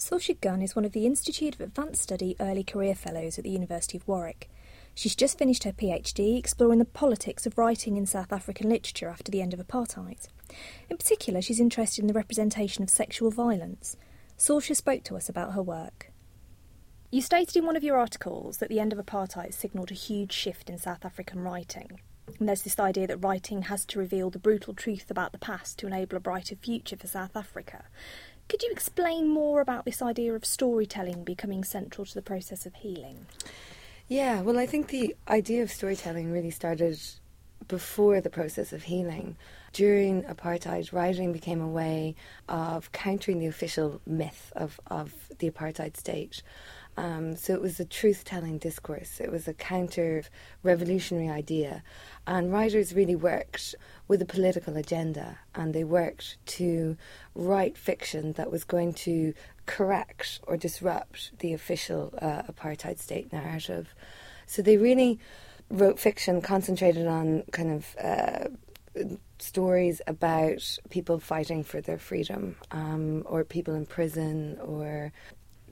Sorcha 0.00 0.40
Gunne 0.40 0.62
is 0.62 0.74
one 0.74 0.86
of 0.86 0.92
the 0.92 1.04
Institute 1.04 1.54
of 1.54 1.60
Advanced 1.60 2.00
Study 2.00 2.34
Early 2.40 2.64
Career 2.64 2.94
Fellows 2.94 3.36
at 3.36 3.44
the 3.44 3.50
University 3.50 3.98
of 3.98 4.08
Warwick. 4.08 4.50
She's 4.94 5.14
just 5.14 5.36
finished 5.36 5.64
her 5.64 5.72
PhD 5.72 6.38
exploring 6.38 6.78
the 6.78 6.86
politics 6.86 7.44
of 7.44 7.58
writing 7.58 7.98
in 7.98 8.06
South 8.06 8.32
African 8.32 8.70
literature 8.70 9.10
after 9.10 9.30
the 9.30 9.42
end 9.42 9.52
of 9.52 9.60
apartheid. 9.60 10.28
In 10.88 10.96
particular, 10.96 11.42
she's 11.42 11.60
interested 11.60 12.00
in 12.00 12.08
the 12.08 12.14
representation 12.14 12.82
of 12.82 12.88
sexual 12.88 13.30
violence. 13.30 13.98
Saoirse 14.38 14.74
spoke 14.74 15.04
to 15.04 15.16
us 15.16 15.28
about 15.28 15.52
her 15.52 15.62
work. 15.62 16.10
You 17.12 17.20
stated 17.20 17.56
in 17.56 17.66
one 17.66 17.76
of 17.76 17.84
your 17.84 17.98
articles 17.98 18.56
that 18.56 18.70
the 18.70 18.80
end 18.80 18.94
of 18.94 18.98
apartheid 18.98 19.52
signalled 19.52 19.90
a 19.90 19.94
huge 19.94 20.32
shift 20.32 20.70
in 20.70 20.78
South 20.78 21.04
African 21.04 21.40
writing. 21.40 22.00
And 22.38 22.48
there's 22.48 22.62
this 22.62 22.78
idea 22.78 23.06
that 23.08 23.24
writing 23.24 23.62
has 23.62 23.84
to 23.86 23.98
reveal 23.98 24.30
the 24.30 24.38
brutal 24.38 24.72
truth 24.72 25.10
about 25.10 25.32
the 25.32 25.38
past 25.38 25.78
to 25.78 25.86
enable 25.86 26.16
a 26.16 26.20
brighter 26.20 26.56
future 26.56 26.96
for 26.96 27.06
South 27.06 27.36
Africa. 27.36 27.84
Could 28.50 28.64
you 28.64 28.72
explain 28.72 29.28
more 29.28 29.60
about 29.60 29.84
this 29.84 30.02
idea 30.02 30.34
of 30.34 30.44
storytelling 30.44 31.22
becoming 31.22 31.62
central 31.62 32.04
to 32.04 32.14
the 32.14 32.20
process 32.20 32.66
of 32.66 32.74
healing? 32.74 33.26
Yeah, 34.08 34.40
well, 34.40 34.58
I 34.58 34.66
think 34.66 34.88
the 34.88 35.14
idea 35.28 35.62
of 35.62 35.70
storytelling 35.70 36.32
really 36.32 36.50
started 36.50 37.00
before 37.68 38.20
the 38.20 38.28
process 38.28 38.72
of 38.72 38.82
healing. 38.82 39.36
During 39.72 40.24
apartheid, 40.24 40.92
writing 40.92 41.32
became 41.32 41.60
a 41.60 41.68
way 41.68 42.16
of 42.48 42.90
countering 42.90 43.38
the 43.38 43.46
official 43.46 44.00
myth 44.04 44.52
of, 44.56 44.80
of 44.88 45.14
the 45.38 45.48
apartheid 45.48 45.96
state. 45.96 46.42
Um, 47.00 47.34
so 47.34 47.54
it 47.54 47.62
was 47.62 47.80
a 47.80 47.86
truth 47.86 48.26
telling 48.26 48.58
discourse, 48.58 49.20
it 49.20 49.32
was 49.32 49.48
a 49.48 49.54
counter 49.54 50.22
revolutionary 50.62 51.30
idea. 51.30 51.82
And 52.26 52.52
writers 52.52 52.92
really 52.92 53.16
worked 53.16 53.74
with 54.06 54.20
a 54.20 54.26
political 54.26 54.76
agenda 54.76 55.38
and 55.54 55.72
they 55.72 55.82
worked 55.82 56.36
to 56.58 56.98
write 57.34 57.78
fiction 57.78 58.34
that 58.34 58.52
was 58.52 58.64
going 58.64 58.92
to 59.08 59.32
correct 59.64 60.40
or 60.46 60.58
disrupt 60.58 61.38
the 61.38 61.54
official 61.54 62.12
uh, 62.20 62.42
apartheid 62.42 62.98
state 62.98 63.32
narrative. 63.32 63.94
So 64.44 64.60
they 64.60 64.76
really 64.76 65.18
wrote 65.70 65.98
fiction 65.98 66.42
concentrated 66.42 67.06
on 67.06 67.44
kind 67.50 67.70
of 67.70 67.96
uh, 67.98 68.48
stories 69.38 70.02
about 70.06 70.78
people 70.90 71.18
fighting 71.18 71.64
for 71.64 71.80
their 71.80 71.98
freedom 71.98 72.56
um, 72.72 73.22
or 73.24 73.42
people 73.42 73.72
in 73.74 73.86
prison 73.86 74.58
or 74.60 75.12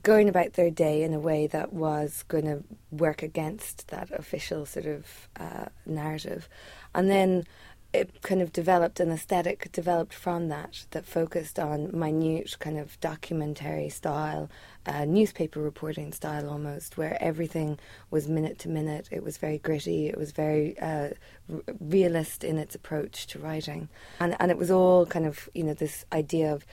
going 0.08 0.30
about 0.30 0.54
their 0.54 0.70
day 0.70 1.02
in 1.02 1.12
a 1.12 1.20
way 1.20 1.46
that 1.46 1.70
was 1.70 2.24
going 2.28 2.46
to 2.46 2.64
work 2.90 3.22
against 3.22 3.88
that 3.88 4.10
official 4.10 4.64
sort 4.64 4.86
of 4.86 5.28
uh, 5.38 5.66
narrative. 5.84 6.48
And 6.94 7.10
then 7.10 7.44
it 7.92 8.22
kind 8.22 8.40
of 8.40 8.50
developed 8.50 9.00
an 9.00 9.10
aesthetic 9.10 9.70
developed 9.70 10.14
from 10.14 10.48
that 10.48 10.86
that 10.92 11.04
focused 11.04 11.58
on 11.58 11.90
minute 11.92 12.58
kind 12.58 12.78
of 12.78 12.98
documentary 13.00 13.90
style 13.90 14.48
uh, 14.86 15.04
newspaper 15.04 15.60
reporting 15.60 16.10
style 16.12 16.48
almost 16.48 16.96
where 16.96 17.22
everything 17.22 17.78
was 18.10 18.28
minute 18.28 18.58
to 18.58 18.70
minute. 18.70 19.10
It 19.10 19.22
was 19.22 19.36
very 19.36 19.58
gritty. 19.58 20.08
It 20.08 20.16
was 20.16 20.32
very 20.32 20.78
uh, 20.78 21.10
r- 21.52 21.62
realist 21.80 22.44
in 22.44 22.56
its 22.56 22.74
approach 22.74 23.26
to 23.28 23.38
writing. 23.38 23.90
And 24.20 24.34
and 24.40 24.50
it 24.50 24.56
was 24.56 24.70
all 24.70 25.04
kind 25.04 25.26
of 25.26 25.50
you 25.52 25.64
know 25.64 25.74
this 25.74 26.06
idea 26.12 26.50
of 26.54 26.64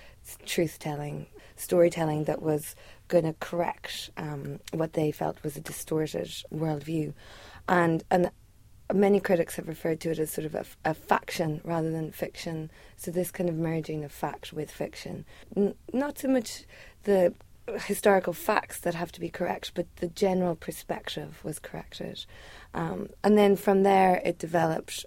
truth 0.46 0.80
telling 0.80 1.28
storytelling 1.56 2.26
that 2.26 2.42
was 2.42 2.76
going 3.08 3.24
to 3.24 3.34
correct 3.40 4.10
um, 4.18 4.60
what 4.74 4.94
they 4.94 5.12
felt 5.12 5.42
was 5.44 5.56
a 5.56 5.62
distorted 5.62 6.30
worldview. 6.54 7.14
And 7.68 8.04
and 8.12 8.32
many 8.94 9.20
critics 9.20 9.56
have 9.56 9.68
referred 9.68 10.00
to 10.02 10.12
it 10.12 10.20
as 10.20 10.32
sort 10.32 10.46
of 10.46 10.56
a, 10.56 10.66
a, 10.86 10.94
faction 10.94 11.60
rather 11.64 11.90
than 11.92 12.12
fiction. 12.12 12.70
So 12.98 13.10
this 13.10 13.32
kind 13.32 13.50
of 13.50 13.56
merging 13.56 14.04
of 14.04 14.12
fact 14.12 14.54
with 14.54 14.70
fiction, 14.70 15.26
N- 15.56 15.76
not 15.92 16.20
so 16.20 16.28
much 16.28 16.66
the 17.04 17.34
historical 17.86 18.34
facts 18.34 18.80
that 18.82 18.94
have 18.94 19.12
to 19.12 19.20
be 19.20 19.30
correct, 19.30 19.72
but 19.74 19.88
the 19.96 20.08
general 20.08 20.56
perspective 20.56 21.40
was 21.44 21.58
corrected, 21.58 22.26
um, 22.76 23.10
and 23.24 23.38
then 23.38 23.56
from 23.56 23.82
there 23.84 24.22
it 24.24 24.38
developed 24.38 25.06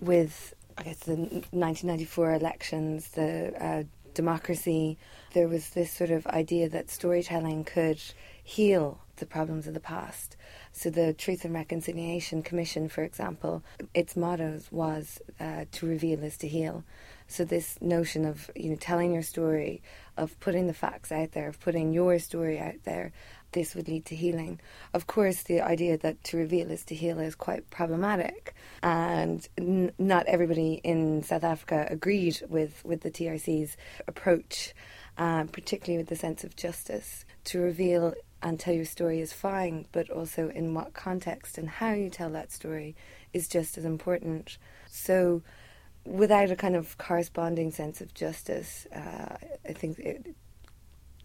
with 0.00 0.54
I 0.76 0.84
guess 0.84 1.00
the 1.00 1.14
1994 1.14 2.34
elections, 2.34 3.08
the 3.10 3.52
uh, 3.62 3.82
democracy. 4.14 4.98
There 5.34 5.48
was 5.48 5.70
this 5.70 5.92
sort 5.92 6.10
of 6.10 6.26
idea 6.26 6.68
that 6.68 6.90
storytelling 6.90 7.64
could 7.64 8.00
heal 8.42 9.00
the 9.16 9.26
problems 9.26 9.66
of 9.66 9.74
the 9.74 9.80
past. 9.80 10.36
So 10.72 10.90
the 10.90 11.12
Truth 11.12 11.44
and 11.44 11.54
Reconciliation 11.54 12.42
Commission, 12.42 12.88
for 12.88 13.02
example, 13.02 13.62
its 13.94 14.16
motto 14.16 14.60
was 14.70 15.20
uh, 15.38 15.66
to 15.70 15.86
reveal 15.86 16.24
is 16.24 16.36
to 16.38 16.48
heal. 16.48 16.84
So 17.28 17.44
this 17.44 17.78
notion 17.80 18.24
of 18.24 18.50
you 18.56 18.70
know 18.70 18.76
telling 18.76 19.12
your 19.12 19.22
story, 19.22 19.82
of 20.16 20.38
putting 20.40 20.66
the 20.66 20.74
facts 20.74 21.12
out 21.12 21.32
there, 21.32 21.48
of 21.48 21.60
putting 21.60 21.92
your 21.92 22.18
story 22.18 22.58
out 22.58 22.82
there, 22.84 23.12
this 23.52 23.74
would 23.74 23.88
lead 23.88 24.04
to 24.06 24.16
healing. 24.16 24.60
Of 24.94 25.06
course, 25.06 25.42
the 25.42 25.60
idea 25.60 25.96
that 25.98 26.22
to 26.24 26.36
reveal 26.36 26.70
is 26.70 26.84
to 26.86 26.94
heal 26.94 27.18
is 27.18 27.34
quite 27.34 27.70
problematic, 27.70 28.54
and 28.82 29.46
n- 29.58 29.92
not 29.98 30.26
everybody 30.26 30.80
in 30.84 31.22
South 31.22 31.44
Africa 31.44 31.86
agreed 31.90 32.42
with 32.48 32.84
with 32.84 33.02
the 33.02 33.10
TRC's 33.10 33.76
approach, 34.06 34.74
uh, 35.18 35.44
particularly 35.44 35.98
with 35.98 36.08
the 36.08 36.16
sense 36.16 36.44
of 36.44 36.56
justice. 36.56 37.24
To 37.44 37.58
reveal 37.60 38.14
and 38.42 38.58
tell 38.58 38.74
your 38.74 38.84
story 38.84 39.20
is 39.20 39.32
fine, 39.32 39.86
but 39.92 40.10
also 40.10 40.48
in 40.48 40.74
what 40.74 40.94
context 40.94 41.58
and 41.58 41.68
how 41.68 41.92
you 41.92 42.10
tell 42.10 42.30
that 42.30 42.50
story 42.50 42.96
is 43.32 43.48
just 43.48 43.78
as 43.78 43.84
important. 43.84 44.58
So, 44.90 45.42
without 46.04 46.50
a 46.50 46.56
kind 46.56 46.74
of 46.74 46.98
corresponding 46.98 47.70
sense 47.70 48.00
of 48.00 48.12
justice, 48.14 48.86
uh, 48.94 49.36
I 49.68 49.72
think 49.72 49.98
it, 50.00 50.34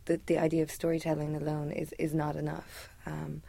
the 0.07 0.19
the 0.25 0.37
idea 0.37 0.63
of 0.63 0.71
storytelling 0.71 1.35
alone 1.35 1.71
is 1.71 1.93
is 1.99 2.13
not 2.13 2.35
enough. 2.35 2.89
Um, 3.05 3.43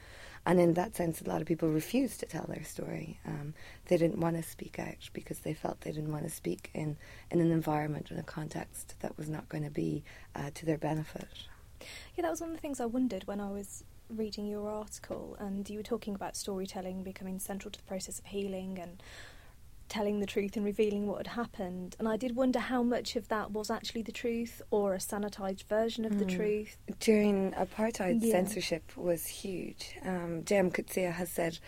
and 0.47 0.61
in 0.61 0.75
that 0.75 0.97
sense, 0.97 1.21
a 1.21 1.29
lot 1.29 1.43
of 1.43 1.47
people 1.47 1.69
refused 1.69 2.21
to 2.21 2.27
tell 2.27 2.47
their 2.49 2.65
story. 2.65 3.21
Um, 3.27 3.53
they 3.87 3.99
didn't 3.99 4.19
want 4.19 4.37
to 4.37 4.43
speak 4.43 4.79
out 4.79 5.11
because 5.13 5.41
they 5.41 5.53
felt 5.53 5.83
they 5.83 5.93
didn't 5.93 6.11
want 6.11 6.25
to 6.25 6.31
speak 6.31 6.71
in, 6.73 6.97
in 7.31 7.41
an 7.41 7.51
environment, 7.51 8.11
in 8.11 8.19
a 8.19 8.23
context 8.23 8.95
that 9.01 9.19
was 9.19 9.29
not 9.29 9.47
going 9.51 9.65
to 9.65 9.71
be 9.71 10.05
uh, 10.35 10.49
to 10.55 10.65
their 10.65 10.79
benefit. 10.79 11.29
Yeah, 12.17 12.23
that 12.23 12.31
was 12.31 12.41
one 12.41 12.49
of 12.49 12.57
the 12.57 12.63
things 12.63 12.81
I 12.81 12.87
wondered 12.87 13.27
when 13.27 13.43
I 13.43 13.51
was 13.51 13.85
reading 14.09 14.47
your 14.47 14.71
article, 14.71 15.37
and 15.39 15.69
you 15.69 15.81
were 15.81 15.83
talking 15.83 16.15
about 16.15 16.35
storytelling 16.35 17.03
becoming 17.03 17.39
central 17.39 17.71
to 17.71 17.79
the 17.79 17.85
process 17.85 18.19
of 18.19 18.25
healing 18.25 18.79
and 18.81 19.03
telling 19.89 20.21
the 20.21 20.27
truth 20.27 20.57
and 20.57 20.65
revealing 20.65 21.07
what 21.07 21.19
had 21.19 21.35
happened. 21.35 21.97
And 21.99 22.09
I 22.09 22.17
did 22.17 22.37
wonder 22.37 22.59
how 22.59 22.83
much 22.83 23.17
of 23.17 23.29
that 23.29 23.51
was 23.51 23.71
actually 23.71 24.03
the 24.03 24.13
truth 24.13 24.63
or 24.71 24.95
a 24.95 24.99
sanitized 24.99 25.65
version 25.65 26.05
of 26.05 26.13
mm. 26.13 26.19
the 26.19 26.25
hmm. 26.25 26.37
truth. 26.37 26.77
During 27.01 27.53
apartheid, 27.53 28.19
yeah. 28.21 28.33
censorship 28.33 28.97
was 28.97 29.27
huge. 29.27 29.97
Um, 30.05 30.45
J. 30.45 30.57
M. 30.57 30.71
Coetzee 30.71 31.13
has 31.13 31.31
said 31.31 31.59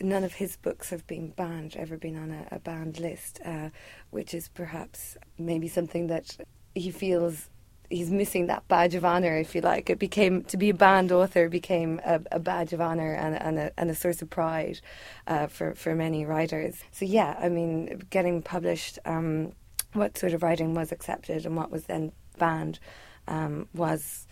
none 0.00 0.24
of 0.24 0.34
his 0.34 0.56
books 0.56 0.90
have 0.90 1.06
been 1.06 1.30
banned, 1.30 1.76
ever 1.76 1.96
been 1.96 2.16
on 2.16 2.30
a, 2.30 2.56
a 2.56 2.58
banned 2.58 2.98
list, 2.98 3.40
uh, 3.44 3.70
which 4.10 4.34
is 4.34 4.48
perhaps 4.48 5.16
maybe 5.38 5.68
something 5.68 6.08
that 6.08 6.36
he 6.74 6.90
feels 6.90 7.50
he's 7.90 8.10
missing 8.10 8.46
that 8.46 8.66
badge 8.68 8.94
of 8.94 9.04
honor, 9.04 9.36
if 9.36 9.54
you 9.54 9.60
like. 9.60 9.90
It 9.90 9.98
became 9.98 10.44
to 10.44 10.56
be 10.56 10.70
a 10.70 10.74
banned 10.74 11.12
author 11.12 11.48
became 11.48 12.00
a, 12.04 12.20
a 12.32 12.38
badge 12.38 12.72
of 12.72 12.80
honor 12.80 13.14
and, 13.14 13.40
and, 13.40 13.58
a, 13.58 13.72
and 13.78 13.90
a 13.90 13.94
source 13.94 14.22
of 14.22 14.30
pride 14.30 14.80
uh, 15.26 15.46
for 15.46 15.74
for 15.74 15.94
many 15.94 16.24
writers. 16.24 16.76
So 16.92 17.04
yeah, 17.04 17.38
I 17.40 17.48
mean, 17.48 18.02
getting 18.10 18.42
published, 18.42 18.98
um, 19.04 19.52
what 19.92 20.18
sort 20.18 20.32
of 20.34 20.42
writing 20.42 20.74
was 20.74 20.92
accepted 20.92 21.46
and 21.46 21.56
what 21.56 21.70
was 21.70 21.84
then 21.84 22.12
banned 22.38 22.78
um, 23.26 23.68
was 23.74 24.26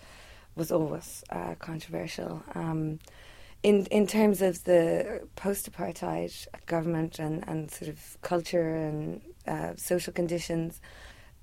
was 0.54 0.72
always 0.72 1.24
uh, 1.30 1.54
controversial. 1.58 2.42
Um, 2.54 2.98
in 3.62 3.86
in 3.86 4.06
terms 4.06 4.42
of 4.42 4.64
the 4.64 5.26
post-apartheid 5.34 6.46
government 6.66 7.18
and, 7.18 7.44
and 7.48 7.70
sort 7.70 7.88
of 7.88 8.16
culture 8.22 8.74
and 8.74 9.20
uh, 9.46 9.72
social 9.76 10.12
conditions, 10.12 10.80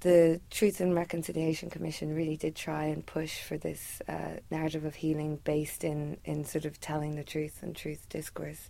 the 0.04 0.42
Truth 0.52 0.82
and 0.82 0.94
Reconciliation 0.94 1.70
Commission 1.70 2.14
really 2.14 2.36
did 2.36 2.56
try 2.56 2.86
and 2.86 3.06
push 3.06 3.42
for 3.42 3.58
this 3.58 4.02
uh, 4.08 4.38
narrative 4.52 4.84
of 4.84 4.96
healing 4.96 5.40
based 5.44 5.84
in, 5.84 6.18
in 6.26 6.44
sort 6.44 6.66
of 6.66 6.80
telling 6.80 7.16
the 7.16 7.24
truth 7.24 7.64
and 7.64 7.76
truth 7.76 8.08
discourse, 8.10 8.70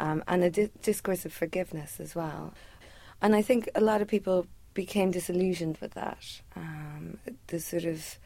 um, 0.00 0.22
and 0.26 0.42
a 0.42 0.50
di- 0.50 0.70
discourse 0.82 1.24
of 1.24 1.32
forgiveness 1.32 2.00
as 2.00 2.14
well. 2.14 2.52
And 3.22 3.36
I 3.36 3.42
think 3.42 3.70
a 3.76 3.80
lot 3.80 4.02
of 4.02 4.08
people 4.08 4.46
became 4.74 5.12
disillusioned 5.12 5.78
with 5.80 5.94
that. 5.94 6.42
Um, 6.56 7.18
the 7.46 7.60
sort 7.60 7.84
of 7.84 8.18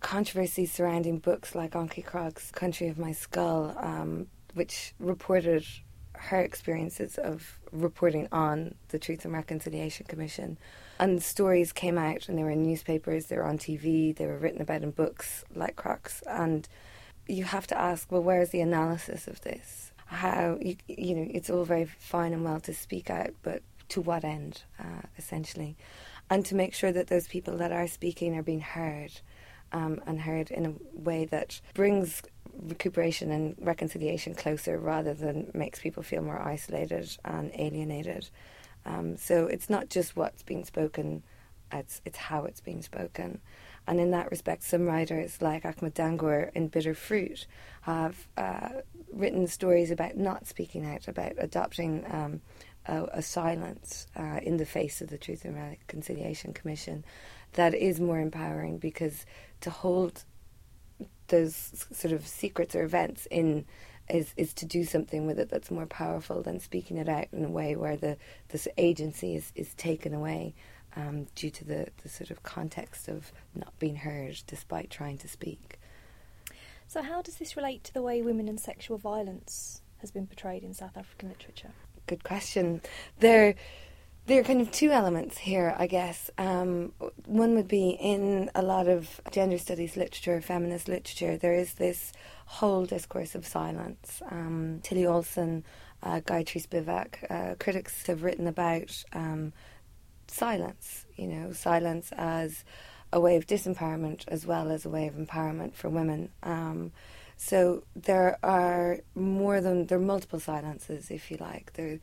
controversy 0.00 0.66
surrounding 0.66 1.18
books 1.18 1.54
like 1.54 1.70
Antjie 1.70 2.04
Krog's 2.04 2.50
Country 2.50 2.88
of 2.88 2.98
My 2.98 3.12
Skull, 3.12 3.74
um, 3.78 4.26
which 4.54 4.92
reported 4.98 5.64
her 6.14 6.40
experiences 6.40 7.16
of 7.16 7.60
reporting 7.70 8.26
on 8.32 8.74
the 8.88 8.98
Truth 8.98 9.24
and 9.24 9.32
Reconciliation 9.32 10.06
Commission. 10.06 10.58
And 10.98 11.22
stories 11.22 11.72
came 11.72 11.98
out 11.98 12.28
and 12.28 12.38
they 12.38 12.42
were 12.42 12.50
in 12.50 12.62
newspapers, 12.62 13.26
they 13.26 13.36
were 13.36 13.44
on 13.44 13.58
TV, 13.58 14.16
they 14.16 14.26
were 14.26 14.38
written 14.38 14.62
about 14.62 14.82
in 14.82 14.90
books 14.90 15.44
like 15.54 15.76
Krog's. 15.76 16.22
And 16.26 16.68
you 17.26 17.44
have 17.44 17.66
to 17.68 17.78
ask, 17.78 18.10
well, 18.10 18.22
where's 18.22 18.50
the 18.50 18.60
analysis 18.60 19.26
of 19.28 19.40
this? 19.42 19.92
How, 20.06 20.58
you, 20.60 20.76
you 20.86 21.14
know, 21.14 21.26
it's 21.28 21.50
all 21.50 21.64
very 21.64 21.84
fine 21.84 22.32
and 22.32 22.44
well 22.44 22.60
to 22.60 22.72
speak 22.72 23.10
out, 23.10 23.34
but 23.42 23.62
to 23.90 24.00
what 24.00 24.24
end, 24.24 24.62
uh, 24.78 25.02
essentially? 25.18 25.76
And 26.30 26.44
to 26.46 26.54
make 26.54 26.74
sure 26.74 26.92
that 26.92 27.08
those 27.08 27.28
people 27.28 27.56
that 27.58 27.72
are 27.72 27.86
speaking 27.86 28.36
are 28.36 28.42
being 28.42 28.60
heard 28.60 29.12
um, 29.72 30.00
and 30.06 30.20
heard 30.20 30.50
in 30.50 30.66
a 30.66 30.74
way 30.98 31.24
that 31.26 31.60
brings 31.74 32.22
recuperation 32.54 33.30
and 33.30 33.54
reconciliation 33.60 34.34
closer 34.34 34.78
rather 34.78 35.12
than 35.12 35.50
makes 35.54 35.80
people 35.80 36.02
feel 36.02 36.22
more 36.22 36.40
isolated 36.40 37.16
and 37.24 37.50
alienated. 37.54 38.28
Um, 38.86 39.16
so 39.16 39.46
it's 39.46 39.68
not 39.68 39.90
just 39.90 40.16
what's 40.16 40.42
being 40.42 40.64
spoken, 40.64 41.22
it's, 41.72 42.00
it's 42.04 42.16
how 42.16 42.44
it's 42.44 42.60
being 42.60 42.82
spoken. 42.82 43.40
And 43.86 44.00
in 44.00 44.10
that 44.12 44.30
respect, 44.30 44.62
some 44.62 44.86
writers 44.86 45.42
like 45.42 45.64
Ahmed 45.64 45.94
Dangor 45.94 46.50
in 46.54 46.68
Bitter 46.68 46.94
Fruit 46.94 47.46
have 47.82 48.26
uh, 48.36 48.68
written 49.12 49.46
stories 49.46 49.90
about 49.90 50.16
not 50.16 50.46
speaking 50.46 50.84
out, 50.86 51.06
about 51.08 51.32
adopting 51.38 52.04
um, 52.10 52.40
a, 52.86 53.04
a, 53.14 53.22
silence 53.22 54.06
uh, 54.16 54.40
in 54.42 54.56
the 54.56 54.66
face 54.66 55.00
of 55.00 55.08
the 55.08 55.18
Truth 55.18 55.44
and 55.44 55.56
Reconciliation 55.56 56.52
Commission 56.52 57.04
that 57.52 57.74
is 57.74 58.00
more 58.00 58.20
empowering 58.20 58.78
because 58.78 59.26
to 59.60 59.70
hold 59.70 60.24
those 61.28 61.86
sort 61.92 62.12
of 62.12 62.26
secrets 62.26 62.74
or 62.74 62.82
events 62.82 63.26
in 63.30 63.64
is 64.08 64.32
is 64.36 64.52
to 64.54 64.66
do 64.66 64.84
something 64.84 65.26
with 65.26 65.38
it 65.38 65.48
that's 65.48 65.70
more 65.70 65.86
powerful 65.86 66.42
than 66.42 66.60
speaking 66.60 66.96
it 66.96 67.08
out 67.08 67.26
in 67.32 67.44
a 67.44 67.50
way 67.50 67.76
where 67.76 67.96
the 67.96 68.16
this 68.48 68.68
agency 68.78 69.34
is, 69.34 69.52
is 69.54 69.74
taken 69.74 70.14
away 70.14 70.54
um, 70.96 71.26
due 71.34 71.50
to 71.50 71.64
the, 71.64 71.86
the 72.02 72.08
sort 72.08 72.30
of 72.30 72.42
context 72.42 73.08
of 73.08 73.32
not 73.54 73.78
being 73.78 73.96
heard 73.96 74.42
despite 74.46 74.90
trying 74.90 75.18
to 75.18 75.28
speak. 75.28 75.78
So, 76.88 77.02
how 77.02 77.20
does 77.20 77.36
this 77.36 77.56
relate 77.56 77.84
to 77.84 77.94
the 77.94 78.02
way 78.02 78.22
women 78.22 78.48
and 78.48 78.58
sexual 78.58 78.96
violence 78.96 79.82
has 79.98 80.10
been 80.10 80.26
portrayed 80.26 80.62
in 80.62 80.72
South 80.72 80.96
African 80.96 81.28
literature? 81.28 81.72
Good 82.06 82.22
question. 82.22 82.80
There, 83.18 83.56
there 84.26 84.40
are 84.40 84.44
kind 84.44 84.60
of 84.60 84.72
two 84.72 84.90
elements 84.90 85.38
here, 85.38 85.74
I 85.78 85.86
guess. 85.86 86.30
Um, 86.36 86.92
one 87.26 87.54
would 87.54 87.68
be 87.68 87.90
in 87.90 88.50
a 88.56 88.62
lot 88.62 88.88
of 88.88 89.20
gender 89.30 89.56
studies 89.56 89.96
literature, 89.96 90.40
feminist 90.40 90.88
literature, 90.88 91.36
there 91.36 91.54
is 91.54 91.74
this 91.74 92.12
whole 92.46 92.86
discourse 92.86 93.36
of 93.36 93.46
silence. 93.46 94.22
Um, 94.28 94.80
Tillie 94.82 95.06
Olsen, 95.06 95.64
uh, 96.02 96.20
Gayatri 96.20 96.66
Spivak, 96.66 97.30
uh, 97.30 97.54
critics 97.56 98.06
have 98.08 98.24
written 98.24 98.48
about 98.48 99.04
um, 99.12 99.52
silence, 100.26 101.06
you 101.16 101.28
know, 101.28 101.52
silence 101.52 102.10
as 102.16 102.64
a 103.12 103.20
way 103.20 103.36
of 103.36 103.46
disempowerment 103.46 104.24
as 104.26 104.44
well 104.44 104.72
as 104.72 104.84
a 104.84 104.90
way 104.90 105.06
of 105.06 105.14
empowerment 105.14 105.74
for 105.74 105.88
women. 105.88 106.30
Um, 106.42 106.90
so 107.36 107.84
there 107.94 108.38
are 108.42 108.98
more 109.14 109.60
than 109.60 109.86
there 109.86 109.98
are 109.98 110.00
multiple 110.00 110.40
silences, 110.40 111.10
if 111.10 111.30
you 111.30 111.36
like. 111.38 111.72
There, 111.74 112.00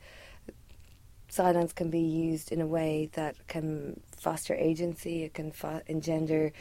silence 1.34 1.72
can 1.72 1.90
be 1.90 2.00
used 2.00 2.52
in 2.52 2.60
a 2.60 2.66
way 2.66 3.10
that 3.14 3.34
can 3.48 4.00
foster 4.16 4.54
agency. 4.54 5.24
It 5.24 5.34
can 5.34 5.52
engender 5.86 6.52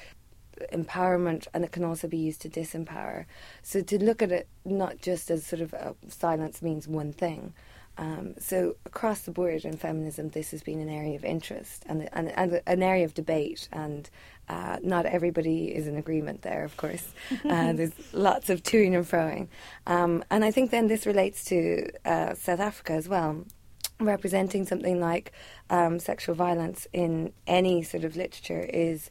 empowerment, 0.71 1.47
and 1.53 1.63
it 1.63 1.71
can 1.71 1.83
also 1.83 2.07
be 2.07 2.17
used 2.17 2.41
to 2.41 2.49
disempower. 2.49 3.25
So 3.61 3.81
to 3.81 4.03
look 4.03 4.21
at 4.21 4.31
it 4.31 4.47
not 4.65 5.01
just 5.01 5.31
as 5.31 5.45
sort 5.45 5.61
of 5.61 5.95
silence 6.07 6.61
means 6.61 6.87
one 6.87 7.13
thing, 7.13 7.53
um, 7.97 8.33
so 8.39 8.75
across 8.85 9.21
the 9.21 9.31
board 9.31 9.65
in 9.65 9.77
feminism, 9.77 10.29
this 10.29 10.51
has 10.51 10.63
been 10.63 10.79
an 10.79 10.89
area 10.89 11.15
of 11.15 11.23
interest 11.23 11.83
and, 11.87 12.09
and, 12.13 12.31
and 12.31 12.61
an 12.65 12.81
area 12.81 13.05
of 13.05 13.13
debate, 13.13 13.69
and 13.71 14.09
uh, 14.49 14.77
not 14.81 15.05
everybody 15.05 15.67
is 15.67 15.87
in 15.87 15.95
agreement 15.95 16.41
there. 16.41 16.63
Of 16.63 16.75
course, 16.77 17.13
uh, 17.45 17.73
there's 17.73 17.93
lots 18.11 18.49
of 18.49 18.63
toing 18.63 18.95
and 18.95 19.05
froing, 19.05 19.47
um, 19.85 20.23
and 20.31 20.43
I 20.43 20.51
think 20.51 20.71
then 20.71 20.87
this 20.87 21.05
relates 21.05 21.45
to 21.45 21.89
uh, 22.03 22.33
South 22.33 22.59
Africa 22.59 22.93
as 22.93 23.07
well. 23.07 23.45
Representing 23.99 24.65
something 24.65 24.99
like 24.99 25.31
um, 25.69 25.99
sexual 25.99 26.35
violence 26.35 26.87
in 26.93 27.31
any 27.47 27.83
sort 27.83 28.03
of 28.03 28.15
literature 28.15 28.61
is 28.61 29.09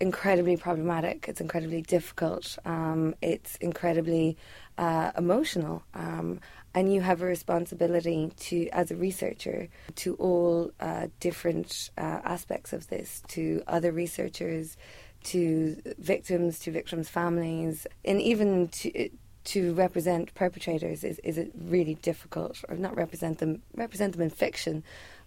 incredibly 0.00 0.56
problematic. 0.56 1.26
It's 1.28 1.40
incredibly 1.40 1.82
difficult. 1.82 2.58
Um, 2.64 3.14
it's 3.22 3.56
incredibly 3.56 4.36
uh, 4.76 5.12
emotional. 5.16 5.82
Um, 5.94 6.40
and 6.74 6.92
you 6.92 7.00
have 7.00 7.22
a 7.22 7.26
responsibility 7.26 8.32
to, 8.36 8.68
as 8.68 8.90
a 8.90 8.96
researcher, 8.96 9.68
to 9.96 10.14
all 10.16 10.70
uh, 10.78 11.08
different 11.18 11.90
uh, 11.98 12.20
aspects 12.24 12.72
of 12.72 12.88
this, 12.88 13.22
to 13.28 13.62
other 13.66 13.90
researchers, 13.90 14.76
to 15.24 15.80
victims, 15.98 16.58
to 16.60 16.70
victims' 16.70 17.08
families, 17.08 17.86
and 18.04 18.20
even 18.20 18.68
to 18.68 19.10
to 19.48 19.72
represent 19.74 20.34
perpetrators 20.34 21.04
is, 21.04 21.18
is 21.20 21.38
it 21.38 21.50
really 21.54 21.94
difficult, 21.94 22.62
or 22.68 22.76
not 22.76 22.96
represent 22.96 23.38
them, 23.38 23.62
represent 23.74 24.12
them 24.12 24.22
in 24.22 24.30
fiction, 24.30 24.82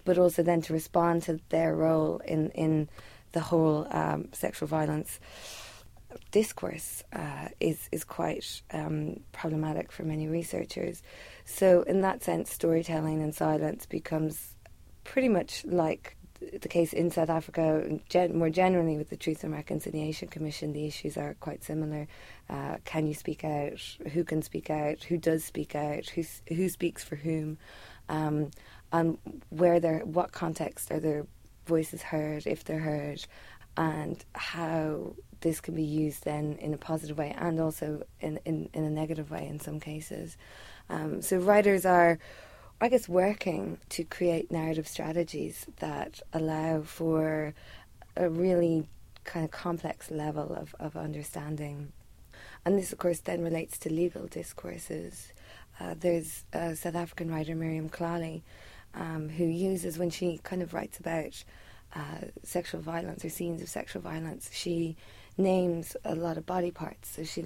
but 0.06 0.18
also 0.18 0.44
then 0.44 0.62
to 0.62 0.74
respond 0.74 1.24
to 1.24 1.40
their 1.50 1.76
role 1.76 2.22
in 2.26 2.50
in 2.52 2.90
the 3.32 3.40
whole 3.40 3.88
um, 3.92 4.30
sexual 4.34 4.68
violence 4.68 5.20
discourse 6.32 7.04
uh, 7.14 7.48
is 7.60 7.90
is 7.92 8.04
quite 8.04 8.62
um, 8.72 9.20
problematic 9.32 9.92
for 9.92 10.04
many 10.04 10.28
researchers. 10.28 11.02
So, 11.46 11.84
in 11.84 12.02
that 12.02 12.24
sense, 12.24 12.52
storytelling 12.52 13.22
and 13.22 13.34
silence 13.34 13.86
becomes 13.86 14.56
pretty 15.04 15.30
much 15.30 15.66
like 15.66 16.16
the 16.62 16.68
case 16.68 16.94
in 16.94 17.12
South 17.12 17.30
Africa. 17.30 18.00
Gen- 18.10 18.38
more 18.38 18.50
generally, 18.50 18.98
with 18.98 19.10
the 19.10 19.18
Truth 19.18 19.44
and 19.44 19.54
Reconciliation 19.54 20.28
Commission, 20.28 20.74
the 20.74 20.86
issues 20.86 21.18
are 21.18 21.36
quite 21.40 21.64
similar. 21.64 22.08
Uh, 22.50 22.78
can 22.86 23.08
you 23.08 23.14
speak 23.14 23.44
out? 23.44 23.80
Who 24.14 24.24
can 24.24 24.42
speak 24.42 24.70
out? 24.70 25.04
Who 25.04 25.18
does 25.18 25.44
speak 25.44 25.76
out? 25.76 26.10
Who 26.10 26.24
who 26.48 26.70
speaks 26.70 27.04
for 27.04 27.16
whom? 27.16 27.58
Um, 28.10 28.52
and 28.92 29.18
where 29.50 29.80
there, 29.80 30.00
what 30.00 30.32
context 30.32 30.92
are 30.92 31.00
their 31.00 31.26
voices 31.66 32.02
heard, 32.02 32.46
if 32.46 32.64
they're 32.64 32.80
heard, 32.80 33.26
and 33.78 34.24
how 34.36 35.14
this 35.42 35.62
can 35.62 35.76
be 35.76 35.84
used 35.84 36.24
then 36.24 36.58
in 36.60 36.74
a 36.74 36.78
positive 36.78 37.18
way 37.18 37.36
and 37.38 37.60
also 37.60 38.04
in, 38.20 38.40
in, 38.46 38.70
in 38.74 38.84
a 38.84 38.90
negative 38.90 39.32
way 39.32 39.48
in 39.48 39.60
some 39.60 39.80
cases. 39.80 40.38
Um, 40.90 41.22
so 41.22 41.38
writers 41.38 41.86
are, 41.86 42.20
I 42.84 42.90
guess, 42.90 43.08
working 43.08 43.78
to 43.90 44.04
create 44.04 44.52
narrative 44.52 44.88
strategies 44.88 45.68
that 45.78 46.20
allow 46.34 46.82
for 46.82 47.54
a 48.18 48.28
really 48.28 48.88
kind 49.24 49.46
of 49.46 49.52
complex 49.52 50.10
level 50.10 50.52
of, 50.56 50.74
of 50.80 50.98
understanding. 50.98 51.94
And 52.66 52.80
this, 52.80 52.92
of 52.92 52.98
course, 52.98 53.20
then 53.20 53.44
relates 53.44 53.78
to 53.80 53.94
legal 53.94 54.26
discourses. 54.26 55.32
Uh, 55.80 55.94
there's 56.00 56.44
a 56.54 56.76
South 56.76 56.96
African 56.96 57.30
writer, 57.30 57.54
Miriam 57.54 57.88
Tlali, 57.88 58.42
um, 58.96 59.30
who 59.30 59.46
uses, 59.46 60.00
when 60.00 60.10
she 60.10 60.40
kind 60.42 60.64
of 60.64 60.74
writes 60.74 61.00
about 61.00 61.44
uh, 61.96 62.26
sexual 62.42 62.82
violence 62.82 63.24
or 63.24 63.30
scenes 63.30 63.62
of 63.62 63.70
sexual 63.70 64.02
violence, 64.02 64.50
she 64.52 64.96
names 65.38 65.96
a 66.04 66.16
lot 66.16 66.36
of 66.36 66.48
body 66.48 66.72
parts. 66.72 67.10
So 67.16 67.26
she, 67.26 67.42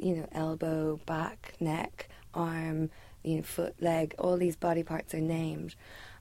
you 0.00 0.16
know, 0.16 0.28
elbow, 0.32 0.98
back, 1.04 1.56
neck, 1.60 2.08
arm, 2.32 2.88
you 3.28 3.36
know, 3.36 3.42
foot, 3.42 3.74
leg, 3.80 4.14
all 4.18 4.36
these 4.36 4.56
body 4.56 4.82
parts 4.82 5.14
are 5.14 5.20
named. 5.20 5.74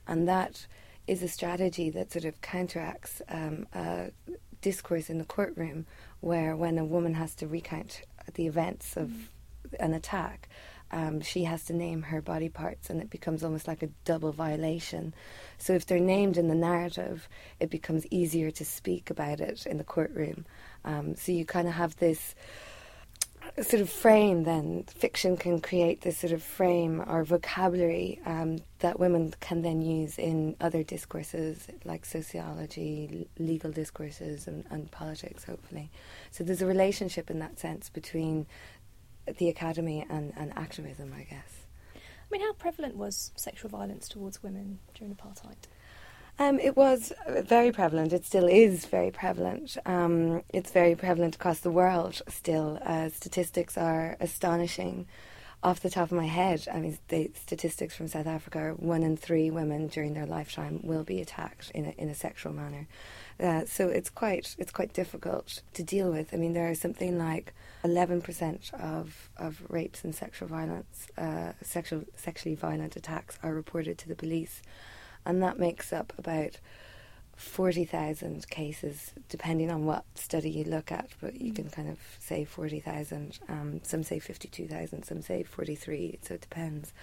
And 0.07 0.27
that 0.27 0.67
is 1.07 1.23
a 1.23 1.27
strategy 1.27 1.89
that 1.91 2.11
sort 2.11 2.25
of 2.25 2.41
counteracts 2.41 3.21
um, 3.29 3.65
a 3.73 4.11
discourse 4.61 5.09
in 5.09 5.17
the 5.17 5.25
courtroom 5.25 5.85
where 6.19 6.55
when 6.55 6.77
a 6.77 6.85
woman 6.85 7.13
has 7.13 7.35
to 7.35 7.47
recount 7.47 8.01
the 8.33 8.47
events 8.47 8.97
of 8.97 9.11
an 9.79 9.93
attack, 9.93 10.49
um, 10.91 11.21
she 11.21 11.43
has 11.43 11.65
to 11.65 11.73
name 11.73 12.01
her 12.03 12.21
body 12.21 12.47
parts, 12.49 12.89
and 12.89 13.01
it 13.01 13.09
becomes 13.09 13.43
almost 13.43 13.67
like 13.67 13.83
a 13.83 13.89
double 14.05 14.31
violation. 14.31 15.13
So, 15.57 15.73
if 15.73 15.85
they're 15.85 15.99
named 15.99 16.37
in 16.37 16.47
the 16.47 16.55
narrative, 16.55 17.27
it 17.59 17.69
becomes 17.69 18.05
easier 18.09 18.51
to 18.51 18.63
speak 18.63 19.09
about 19.09 19.41
it 19.41 19.65
in 19.65 19.77
the 19.77 19.83
courtroom. 19.83 20.45
Um, 20.85 21.15
so, 21.15 21.33
you 21.33 21.43
kind 21.45 21.67
of 21.67 21.73
have 21.73 21.97
this 21.97 22.35
sort 23.61 23.81
of 23.81 23.89
frame 23.89 24.43
then 24.43 24.83
fiction 24.83 25.35
can 25.35 25.59
create 25.59 26.01
this 26.01 26.17
sort 26.19 26.31
of 26.31 26.43
frame 26.43 27.03
or 27.07 27.23
vocabulary 27.23 28.21
um, 28.25 28.59
that 28.79 28.99
women 28.99 29.33
can 29.39 29.63
then 29.63 29.81
use 29.81 30.19
in 30.19 30.55
other 30.61 30.83
discourses 30.83 31.67
like 31.83 32.05
sociology 32.05 33.27
legal 33.39 33.71
discourses 33.71 34.47
and, 34.47 34.63
and, 34.69 34.91
politics 34.91 35.43
hopefully 35.43 35.89
so 36.29 36.43
there's 36.43 36.61
a 36.61 36.67
relationship 36.67 37.31
in 37.31 37.39
that 37.39 37.57
sense 37.59 37.89
between 37.89 38.45
the 39.37 39.49
academy 39.49 40.05
and, 40.09 40.33
and 40.37 40.57
activism, 40.57 41.13
I 41.15 41.23
guess. 41.23 41.65
I 41.95 41.99
mean, 42.31 42.41
how 42.41 42.53
prevalent 42.53 42.95
was 42.95 43.31
sexual 43.35 43.69
violence 43.69 44.07
towards 44.07 44.43
women 44.43 44.79
during 44.93 45.15
apartheid? 45.15 45.55
Um, 46.39 46.59
it 46.59 46.77
was 46.77 47.13
very 47.27 47.71
prevalent. 47.71 48.13
It 48.13 48.25
still 48.25 48.47
is 48.47 48.85
very 48.85 49.09
prevalent. 49.09 49.77
Um, 49.85 50.43
it's 50.49 50.71
very 50.71 50.95
prevalent 50.95 51.35
across 51.35 51.59
the 51.59 51.71
world 51.71 52.21
still. 52.27 52.79
Uh, 52.85 53.09
statistics 53.09 53.77
are 53.77 54.15
astonishing. 54.19 55.07
Off 55.63 55.79
the 55.79 55.89
top 55.89 56.11
of 56.11 56.17
my 56.17 56.27
head, 56.27 56.67
I 56.71 56.79
mean, 56.79 56.99
the 57.07 57.31
statistics 57.33 57.95
from 57.95 58.07
South 58.07 58.27
Africa 58.27 58.59
are 58.59 58.73
one 58.73 59.01
in 59.01 59.17
three 59.17 59.49
women 59.49 59.87
during 59.87 60.13
their 60.13 60.27
lifetime 60.27 60.79
will 60.83 61.03
be 61.03 61.19
attacked 61.19 61.71
in 61.71 61.85
a, 61.85 61.89
in 61.97 62.09
a 62.09 62.15
sexual 62.15 62.53
manner. 62.53 62.87
Uh, 63.39 63.65
so 63.65 63.87
it's 63.87 64.11
quite 64.11 64.55
it's 64.59 64.71
quite 64.71 64.93
difficult 64.93 65.63
to 65.73 65.81
deal 65.81 66.11
with. 66.11 66.31
I 66.31 66.37
mean, 66.37 66.53
there 66.53 66.69
are 66.69 66.75
something 66.75 67.17
like 67.17 67.55
11% 67.83 68.73
of, 68.75 69.29
of 69.37 69.63
rapes 69.69 70.03
and 70.03 70.13
sexual 70.13 70.47
violence, 70.47 71.07
uh, 71.17 71.53
sexual 71.63 72.03
sexually 72.15 72.53
violent 72.55 72.95
attacks 72.95 73.39
are 73.41 73.53
reported 73.53 73.97
to 73.97 74.07
the 74.07 74.15
police, 74.15 74.61
and 75.27 75.43
that 75.43 75.59
makes 75.59 75.91
up 75.91 76.13
about 76.17 76.57
40,000 77.35 78.49
cases, 78.49 79.11
depending 79.27 79.69
on 79.69 79.85
what 79.85 80.05
study 80.15 80.49
you 80.49 80.63
look 80.63 80.89
at, 80.91 81.09
but 81.21 81.39
you 81.39 81.53
can 81.53 81.69
kind 81.69 81.89
of 81.89 81.99
say 82.17 82.45
40,000. 82.45 83.37
Um, 83.49 83.81
some 83.83 84.03
say 84.03 84.19
52,000, 84.19 85.03
some 85.03 85.21
say 85.21 85.43
43, 85.43 86.17
so 86.21 86.33
it 86.33 86.41
depends. 86.41 86.93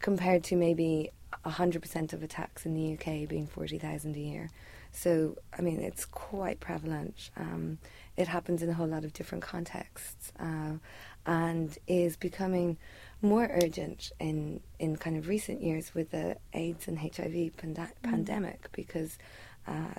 Compared 0.00 0.42
to 0.44 0.56
maybe 0.56 1.10
100% 1.44 2.12
of 2.14 2.22
attacks 2.22 2.64
in 2.64 2.74
the 2.74 2.94
UK 2.94 3.28
being 3.28 3.46
40,000 3.46 4.16
a 4.16 4.18
year. 4.18 4.50
So, 4.90 5.36
I 5.56 5.60
mean, 5.60 5.80
it's 5.80 6.06
quite 6.06 6.60
prevalent. 6.60 7.30
Um, 7.36 7.78
it 8.16 8.28
happens 8.28 8.62
in 8.62 8.70
a 8.70 8.74
whole 8.74 8.86
lot 8.86 9.04
of 9.04 9.12
different 9.12 9.44
contexts 9.44 10.32
uh, 10.40 10.78
and 11.26 11.78
is 11.86 12.16
becoming 12.16 12.78
more 13.24 13.48
urgent 13.62 14.12
in, 14.20 14.60
in 14.78 14.96
kind 14.96 15.16
of 15.16 15.28
recent 15.28 15.62
years 15.62 15.94
with 15.94 16.10
the 16.10 16.36
AIDS 16.52 16.86
and 16.88 16.98
HIV 16.98 17.56
panda- 17.56 17.90
mm. 18.02 18.02
pandemic 18.02 18.70
because 18.72 19.18
uh, 19.66 19.94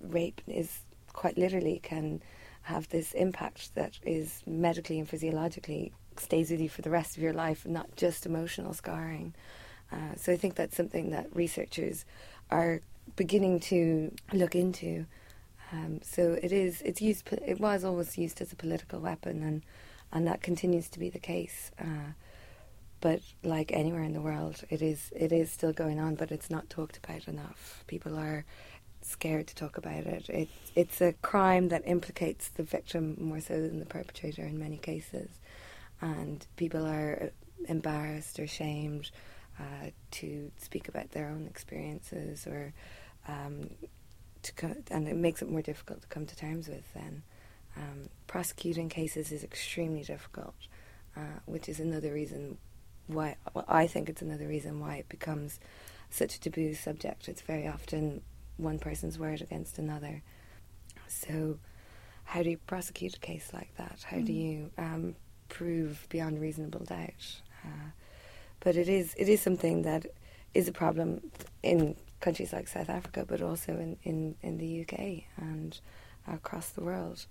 rape 0.00 0.40
is 0.46 0.80
quite 1.12 1.38
literally 1.38 1.80
can 1.82 2.22
have 2.62 2.88
this 2.90 3.12
impact 3.12 3.74
that 3.74 3.98
is 4.02 4.42
medically 4.46 4.98
and 4.98 5.08
physiologically 5.08 5.92
stays 6.16 6.50
with 6.50 6.60
you 6.60 6.68
for 6.68 6.82
the 6.82 6.90
rest 6.90 7.16
of 7.16 7.22
your 7.22 7.32
life, 7.32 7.66
not 7.66 7.96
just 7.96 8.26
emotional 8.26 8.74
scarring. 8.74 9.34
Uh, 9.90 10.14
so 10.16 10.32
I 10.32 10.36
think 10.36 10.54
that's 10.54 10.76
something 10.76 11.10
that 11.10 11.34
researchers 11.34 12.04
are 12.50 12.82
beginning 13.16 13.60
to 13.60 14.14
look 14.32 14.54
into. 14.54 15.06
Um, 15.72 16.00
so 16.02 16.38
it 16.42 16.52
is. 16.52 16.82
It's 16.82 17.00
used. 17.00 17.28
It 17.32 17.60
was 17.60 17.84
always 17.84 18.18
used 18.18 18.40
as 18.40 18.52
a 18.52 18.56
political 18.56 19.00
weapon, 19.00 19.42
and 19.42 19.62
and 20.12 20.26
that 20.26 20.42
continues 20.42 20.88
to 20.90 20.98
be 20.98 21.10
the 21.10 21.18
case. 21.18 21.70
Uh, 21.78 22.12
but 23.00 23.20
like 23.42 23.72
anywhere 23.72 24.02
in 24.02 24.12
the 24.12 24.20
world, 24.20 24.62
it 24.70 24.82
is. 24.82 25.12
It 25.14 25.32
is 25.32 25.50
still 25.50 25.72
going 25.72 25.98
on, 25.98 26.14
but 26.14 26.32
it's 26.32 26.50
not 26.50 26.68
talked 26.70 26.98
about 26.98 27.28
enough. 27.28 27.84
People 27.86 28.18
are 28.18 28.44
scared 29.02 29.46
to 29.46 29.54
talk 29.54 29.76
about 29.78 30.06
it. 30.06 30.28
It's 30.28 30.72
it's 30.74 31.00
a 31.00 31.12
crime 31.14 31.68
that 31.68 31.82
implicates 31.86 32.48
the 32.48 32.62
victim 32.62 33.16
more 33.18 33.40
so 33.40 33.60
than 33.60 33.78
the 33.78 33.86
perpetrator 33.86 34.42
in 34.44 34.58
many 34.58 34.76
cases, 34.78 35.30
and 36.00 36.46
people 36.56 36.86
are 36.86 37.30
embarrassed 37.68 38.38
or 38.38 38.46
shamed 38.46 39.10
uh, 39.58 39.90
to 40.12 40.50
speak 40.58 40.88
about 40.88 41.10
their 41.10 41.28
own 41.28 41.46
experiences 41.46 42.46
or 42.46 42.72
um, 43.26 43.70
to 44.42 44.52
co- 44.54 44.82
and 44.90 45.08
it 45.08 45.16
makes 45.16 45.42
it 45.42 45.50
more 45.50 45.62
difficult 45.62 46.02
to 46.02 46.08
come 46.08 46.26
to 46.26 46.36
terms 46.36 46.68
with. 46.68 46.84
Then 46.94 47.22
um, 47.76 48.08
prosecuting 48.26 48.88
cases 48.88 49.32
is 49.32 49.44
extremely 49.44 50.02
difficult, 50.02 50.54
uh, 51.16 51.40
which 51.46 51.68
is 51.68 51.80
another 51.80 52.12
reason 52.12 52.58
why 53.08 53.36
well, 53.54 53.64
I 53.68 53.86
think 53.86 54.08
it's 54.08 54.22
another 54.22 54.46
reason 54.46 54.80
why 54.80 54.96
it 54.96 55.08
becomes 55.08 55.58
such 56.10 56.36
a 56.36 56.40
taboo 56.40 56.74
subject. 56.74 57.28
It's 57.28 57.42
very 57.42 57.66
often 57.66 58.22
one 58.56 58.78
person's 58.78 59.18
word 59.18 59.42
against 59.42 59.78
another. 59.78 60.22
So, 61.06 61.58
how 62.24 62.42
do 62.42 62.50
you 62.50 62.58
prosecute 62.58 63.16
a 63.16 63.20
case 63.20 63.50
like 63.52 63.74
that? 63.76 64.04
How 64.06 64.18
mm. 64.18 64.26
do 64.26 64.32
you 64.32 64.70
um, 64.78 65.16
prove 65.48 66.06
beyond 66.10 66.40
reasonable 66.40 66.84
doubt? 66.84 67.40
Uh, 67.64 67.90
but 68.60 68.76
it 68.76 68.88
is 68.88 69.14
it 69.16 69.28
is 69.28 69.40
something 69.40 69.82
that 69.82 70.06
is 70.54 70.68
a 70.68 70.72
problem 70.72 71.20
in 71.62 71.96
countries 72.20 72.52
like 72.52 72.68
South 72.68 72.90
Africa, 72.90 73.24
but 73.26 73.42
also 73.42 73.72
in, 73.72 73.96
in, 74.02 74.34
in 74.42 74.58
the 74.58 74.82
UK 74.82 75.24
and 75.36 75.80
across 76.26 76.70
the 76.70 76.82
world. 76.82 77.26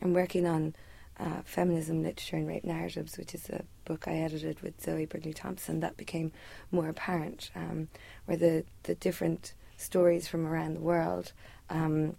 I'm 0.00 0.12
working 0.12 0.46
on 0.46 0.74
uh, 1.18 1.42
feminism 1.44 2.02
literature 2.02 2.36
and 2.36 2.48
rape 2.48 2.64
narratives, 2.64 3.16
which 3.16 3.34
is 3.34 3.48
a 3.50 3.64
book 3.84 4.08
I 4.08 4.14
edited 4.14 4.60
with 4.60 4.80
Zoe 4.82 5.06
Brigley 5.06 5.34
Thompson. 5.34 5.80
That 5.80 5.96
became 5.96 6.32
more 6.70 6.88
apparent, 6.88 7.50
um, 7.54 7.88
where 8.26 8.36
the 8.36 8.64
the 8.84 8.94
different 8.94 9.54
stories 9.76 10.28
from 10.28 10.46
around 10.46 10.74
the 10.74 10.80
world 10.80 11.32
um, 11.68 12.16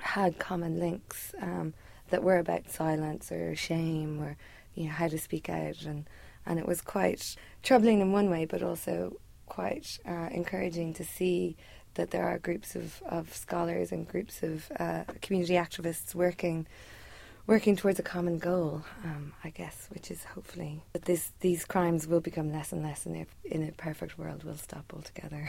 had 0.00 0.38
common 0.38 0.78
links 0.78 1.34
um, 1.40 1.74
that 2.10 2.22
were 2.22 2.38
about 2.38 2.70
silence 2.70 3.32
or 3.32 3.54
shame 3.54 4.20
or 4.20 4.36
you 4.74 4.84
know 4.84 4.90
how 4.90 5.08
to 5.08 5.18
speak 5.18 5.48
out 5.48 5.82
and 5.82 6.08
and 6.46 6.58
it 6.58 6.66
was 6.66 6.80
quite 6.80 7.36
troubling 7.62 8.00
in 8.00 8.12
one 8.12 8.30
way 8.30 8.44
but 8.44 8.62
also 8.62 9.16
quite 9.46 9.98
uh, 10.06 10.28
encouraging 10.30 10.92
to 10.94 11.04
see 11.04 11.56
that 11.94 12.10
there 12.10 12.28
are 12.28 12.38
groups 12.38 12.76
of, 12.76 13.02
of 13.08 13.34
scholars 13.34 13.90
and 13.90 14.06
groups 14.06 14.42
of 14.42 14.70
uh, 14.78 15.02
community 15.20 15.54
activists 15.54 16.14
working 16.14 16.66
working 17.48 17.74
towards 17.74 17.98
a 17.98 18.02
common 18.02 18.38
goal, 18.38 18.84
um, 19.02 19.32
I 19.42 19.48
guess, 19.48 19.88
which 19.90 20.10
is 20.10 20.22
hopefully 20.22 20.82
that 20.92 21.06
this, 21.06 21.32
these 21.40 21.64
crimes 21.64 22.06
will 22.06 22.20
become 22.20 22.52
less 22.52 22.72
and 22.72 22.82
less, 22.82 23.06
and 23.06 23.16
if 23.16 23.34
in 23.42 23.66
a 23.66 23.72
perfect 23.72 24.18
world, 24.18 24.44
will 24.44 24.56
stop 24.56 24.92
altogether. 24.94 25.48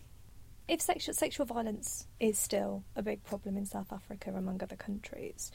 if 0.68 0.80
sexual 0.80 1.12
sexual 1.12 1.44
violence 1.44 2.06
is 2.20 2.38
still 2.38 2.84
a 2.96 3.02
big 3.02 3.22
problem 3.24 3.56
in 3.56 3.66
South 3.66 3.92
Africa 3.92 4.32
among 4.34 4.62
other 4.62 4.76
countries, 4.76 5.50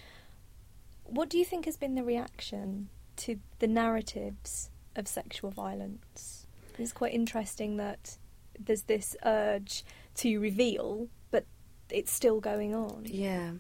what 1.06 1.30
do 1.30 1.38
you 1.40 1.46
think 1.46 1.64
has 1.66 1.78
been 1.78 1.96
the 1.96 2.04
reaction 2.04 2.90
to 3.16 3.38
the 3.60 3.68
narratives 3.68 4.70
of 4.98 5.08
sexual 5.08 5.50
violence? 5.50 6.46
It's 6.78 6.92
quite 6.92 7.14
interesting 7.14 7.78
that 7.78 8.18
there's 8.60 8.84
this 8.84 9.16
urge 9.26 9.86
to 10.16 10.40
reveal, 10.40 11.08
but 11.32 11.46
it's 11.90 12.12
still 12.12 12.42
going 12.42 12.76
on. 12.76 13.04
Yeah. 13.06 13.52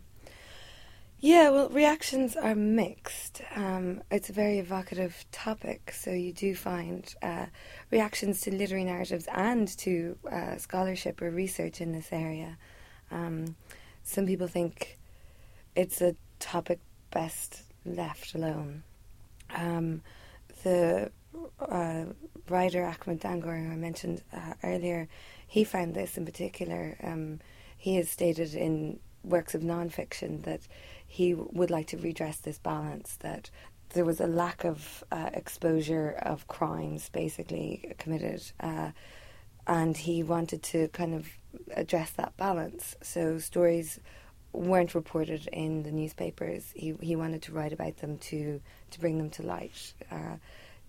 Yeah, 1.22 1.50
well, 1.50 1.68
reactions 1.68 2.38
are 2.38 2.56
mixed. 2.56 3.42
Um, 3.54 4.02
it's 4.10 4.30
a 4.30 4.34
very 4.34 4.58
evocative 4.58 5.26
topic, 5.34 5.92
so 5.92 6.12
you 6.12 6.32
do 6.32 6.56
find 6.56 7.14
uh, 7.22 7.48
reactions 7.92 8.40
to 8.42 8.56
literary 8.56 8.86
narratives 8.86 9.28
and 9.34 9.68
to 9.80 10.18
uh, 10.32 10.56
scholarship 10.56 11.22
or 11.22 11.30
research 11.30 11.82
in 11.82 11.92
this 11.92 12.08
area. 12.14 12.58
Um, 13.12 13.58
some 14.02 14.28
people 14.28 14.48
think 14.48 14.98
it's 15.76 16.02
a 16.02 16.16
topic 16.40 16.80
best 17.12 17.64
left 17.84 18.34
alone. 18.34 18.84
Um, 19.54 20.02
the 20.64 21.12
uh, 21.60 22.06
writer 22.48 22.86
Ahmed 22.86 23.20
Dangor, 23.20 23.58
who 23.58 23.74
I 23.74 23.76
mentioned 23.76 24.24
uh, 24.32 24.54
earlier, 24.64 25.10
he 25.46 25.66
found 25.66 25.96
this 25.96 26.18
in 26.18 26.26
particular. 26.26 26.96
Um, 27.04 27.42
he 27.76 27.98
has 27.98 28.10
stated 28.10 28.54
in 28.54 29.00
works 29.24 29.54
of 29.54 29.64
non-fiction 29.64 30.42
that 30.44 30.62
he 31.10 31.34
would 31.34 31.72
like 31.72 31.88
to 31.88 31.98
redress 31.98 32.38
this 32.38 32.60
balance 32.60 33.18
that 33.20 33.50
there 33.90 34.06
was 34.06 34.22
a 34.22 34.28
lack 34.28 34.64
of 34.64 35.04
uh, 35.12 35.32
exposure 35.34 36.12
of 36.22 36.48
crimes 36.48 37.10
basically 37.10 37.94
committed 37.98 38.42
uh, 38.60 38.92
and 39.66 39.98
he 39.98 40.24
wanted 40.24 40.62
to 40.64 40.88
kind 40.90 41.14
of 41.14 41.28
address 41.76 42.12
that 42.12 42.38
balance. 42.38 42.96
So 43.02 43.40
stories 43.40 44.00
weren't 44.54 44.96
reported 44.96 45.48
in 45.52 45.84
the 45.84 45.92
newspapers. 45.92 46.72
He 46.76 46.96
he 47.02 47.16
wanted 47.16 47.42
to 47.44 47.52
write 47.52 47.74
about 47.74 47.98
them 47.98 48.18
to 48.18 48.62
to 48.92 49.00
bring 49.00 49.18
them 49.18 49.30
to 49.32 49.44
light 49.44 49.94
uh, 50.12 50.38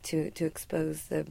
to 0.05 0.31
to 0.31 0.45
expose 0.45 1.05
the 1.05 1.27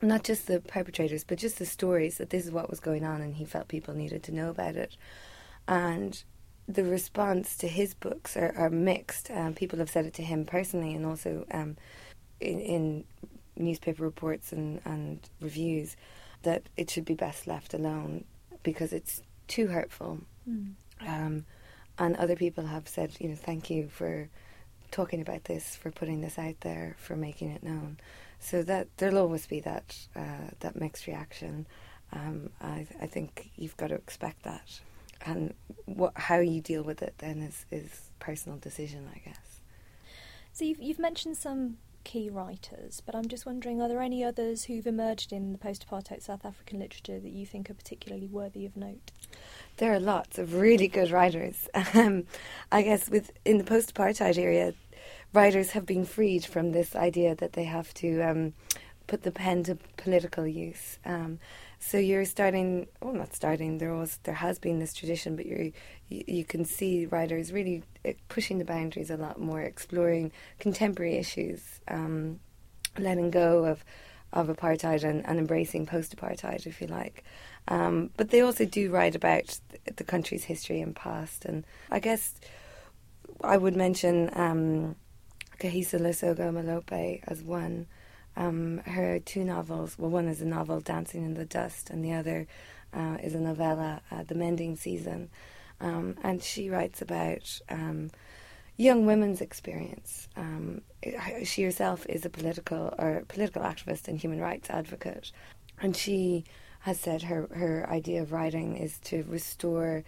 not 0.00 0.24
just 0.24 0.48
the 0.48 0.60
perpetrators 0.60 1.22
but 1.22 1.38
just 1.38 1.58
the 1.58 1.66
stories 1.66 2.18
that 2.18 2.30
this 2.30 2.44
is 2.44 2.50
what 2.50 2.70
was 2.70 2.80
going 2.80 3.04
on 3.04 3.20
and 3.20 3.36
he 3.36 3.44
felt 3.44 3.68
people 3.68 3.94
needed 3.94 4.22
to 4.24 4.32
know 4.32 4.50
about 4.50 4.76
it. 4.76 4.96
And 5.68 6.22
the 6.68 6.84
response 6.84 7.56
to 7.58 7.68
his 7.68 7.94
books 7.94 8.36
are, 8.36 8.54
are 8.56 8.70
mixed. 8.70 9.30
Um, 9.30 9.54
people 9.54 9.78
have 9.78 9.90
said 9.90 10.06
it 10.06 10.14
to 10.14 10.22
him 10.22 10.44
personally, 10.44 10.94
and 10.94 11.04
also 11.04 11.44
um, 11.50 11.76
in, 12.40 12.60
in, 12.60 13.04
newspaper 13.54 14.02
reports 14.02 14.50
and, 14.50 14.80
and 14.86 15.28
reviews 15.40 15.94
that 16.42 16.62
it 16.76 16.88
should 16.88 17.04
be 17.04 17.14
best 17.14 17.46
left 17.46 17.74
alone 17.74 18.24
because 18.62 18.94
it's 18.94 19.22
too 19.46 19.66
hurtful. 19.66 20.20
Mm. 20.48 20.72
Um, 21.06 21.44
and 21.98 22.16
other 22.16 22.34
people 22.34 22.64
have 22.64 22.88
said, 22.88 23.12
you 23.20 23.28
know, 23.28 23.34
thank 23.36 23.68
you 23.68 23.88
for 23.88 24.30
talking 24.90 25.20
about 25.20 25.44
this, 25.44 25.76
for 25.76 25.90
putting 25.90 26.22
this 26.22 26.38
out 26.38 26.60
there, 26.60 26.96
for 26.98 27.14
making 27.14 27.50
it 27.50 27.62
known. 27.62 27.98
So 28.40 28.62
that 28.62 28.88
there'll 28.96 29.18
always 29.18 29.46
be 29.46 29.60
that 29.60 29.96
uh, 30.16 30.50
that 30.60 30.74
mixed 30.74 31.06
reaction. 31.06 31.66
Um, 32.12 32.50
I, 32.60 32.86
I 33.00 33.06
think 33.06 33.50
you've 33.56 33.76
got 33.76 33.88
to 33.88 33.94
expect 33.94 34.42
that 34.44 34.80
and 35.24 35.54
what 35.86 36.12
how 36.16 36.38
you 36.38 36.60
deal 36.60 36.82
with 36.82 37.02
it 37.02 37.14
then 37.18 37.40
is 37.40 37.66
is 37.70 38.10
personal 38.18 38.58
decision, 38.58 39.08
I 39.14 39.18
guess. 39.18 39.60
So 40.52 40.64
you've 40.64 40.80
you've 40.80 40.98
mentioned 40.98 41.36
some 41.36 41.78
key 42.04 42.28
writers, 42.28 43.02
but 43.04 43.14
I'm 43.14 43.28
just 43.28 43.46
wondering, 43.46 43.80
are 43.80 43.88
there 43.88 44.00
any 44.00 44.24
others 44.24 44.64
who've 44.64 44.86
emerged 44.86 45.32
in 45.32 45.52
the 45.52 45.58
post-apartheid 45.58 46.22
South 46.22 46.44
African 46.44 46.80
literature 46.80 47.20
that 47.20 47.30
you 47.30 47.46
think 47.46 47.70
are 47.70 47.74
particularly 47.74 48.26
worthy 48.26 48.66
of 48.66 48.76
note? 48.76 49.12
There 49.76 49.92
are 49.92 50.00
lots 50.00 50.38
of 50.38 50.54
really 50.54 50.88
good 50.88 51.10
writers. 51.10 51.68
Um, 51.94 52.24
I 52.70 52.82
guess 52.82 53.10
with 53.10 53.32
in 53.44 53.58
the 53.58 53.64
post-apartheid 53.64 54.38
area, 54.38 54.74
writers 55.32 55.70
have 55.72 55.84
been 55.84 56.04
freed 56.04 56.44
from 56.44 56.72
this 56.72 56.96
idea 56.96 57.34
that 57.34 57.52
they 57.52 57.64
have 57.64 57.92
to 57.94 58.20
um, 58.22 58.54
put 59.06 59.22
the 59.22 59.30
pen 59.30 59.62
to 59.64 59.76
political 59.96 60.46
use. 60.46 60.98
Um, 61.04 61.38
so 61.84 61.98
you're 61.98 62.24
starting, 62.24 62.86
well, 63.00 63.12
not 63.12 63.34
starting. 63.34 63.78
There 63.78 63.92
was, 63.92 64.20
there 64.22 64.36
has 64.36 64.60
been 64.60 64.78
this 64.78 64.94
tradition, 64.94 65.34
but 65.34 65.46
you 65.46 65.72
you 66.08 66.44
can 66.44 66.64
see 66.64 67.06
writers 67.06 67.52
really 67.52 67.82
eh, 68.04 68.12
pushing 68.28 68.58
the 68.58 68.64
boundaries 68.64 69.10
a 69.10 69.16
lot 69.16 69.40
more, 69.40 69.60
exploring 69.60 70.30
contemporary 70.60 71.16
issues, 71.16 71.80
um, 71.88 72.38
letting 72.98 73.32
go 73.32 73.64
of 73.64 73.84
of 74.32 74.46
apartheid 74.46 75.02
and, 75.02 75.26
and 75.26 75.40
embracing 75.40 75.84
post-apartheid, 75.84 76.66
if 76.66 76.80
you 76.80 76.86
like. 76.86 77.24
Um, 77.66 78.10
but 78.16 78.30
they 78.30 78.42
also 78.42 78.64
do 78.64 78.88
write 78.88 79.16
about 79.16 79.58
the 79.96 80.04
country's 80.04 80.44
history 80.44 80.80
and 80.80 80.94
past. 80.94 81.44
And 81.44 81.66
I 81.90 81.98
guess 81.98 82.34
I 83.42 83.56
would 83.56 83.76
mention 83.76 84.30
um, 84.34 84.94
Kagiso 85.58 86.00
Lesego 86.00 86.52
Molope 86.52 87.22
as 87.26 87.42
one. 87.42 87.88
Um, 88.36 88.78
her 88.78 89.18
two 89.18 89.44
novels, 89.44 89.98
well, 89.98 90.10
one 90.10 90.26
is 90.26 90.40
a 90.40 90.46
novel, 90.46 90.80
Dancing 90.80 91.24
in 91.24 91.34
the 91.34 91.44
Dust, 91.44 91.90
and 91.90 92.04
the 92.04 92.12
other 92.12 92.46
uh, 92.94 93.18
is 93.22 93.34
a 93.34 93.40
novella, 93.40 94.00
uh, 94.10 94.22
The 94.22 94.34
Mending 94.34 94.76
Season. 94.76 95.30
Um, 95.80 96.16
and 96.22 96.42
she 96.42 96.70
writes 96.70 97.02
about 97.02 97.60
um, 97.68 98.10
young 98.76 99.06
women's 99.06 99.40
experience. 99.40 100.28
Um, 100.36 100.82
she 101.44 101.62
herself 101.62 102.06
is 102.08 102.24
a 102.24 102.30
political 102.30 102.94
or 102.98 103.24
political 103.28 103.62
activist 103.62 104.08
and 104.08 104.18
human 104.18 104.40
rights 104.40 104.70
advocate, 104.70 105.32
and 105.80 105.96
she 105.96 106.44
has 106.80 106.98
said 106.98 107.22
her 107.22 107.48
her 107.54 107.88
idea 107.90 108.22
of 108.22 108.32
writing 108.32 108.76
is 108.76 108.98
to 108.98 109.24
restore 109.28 110.04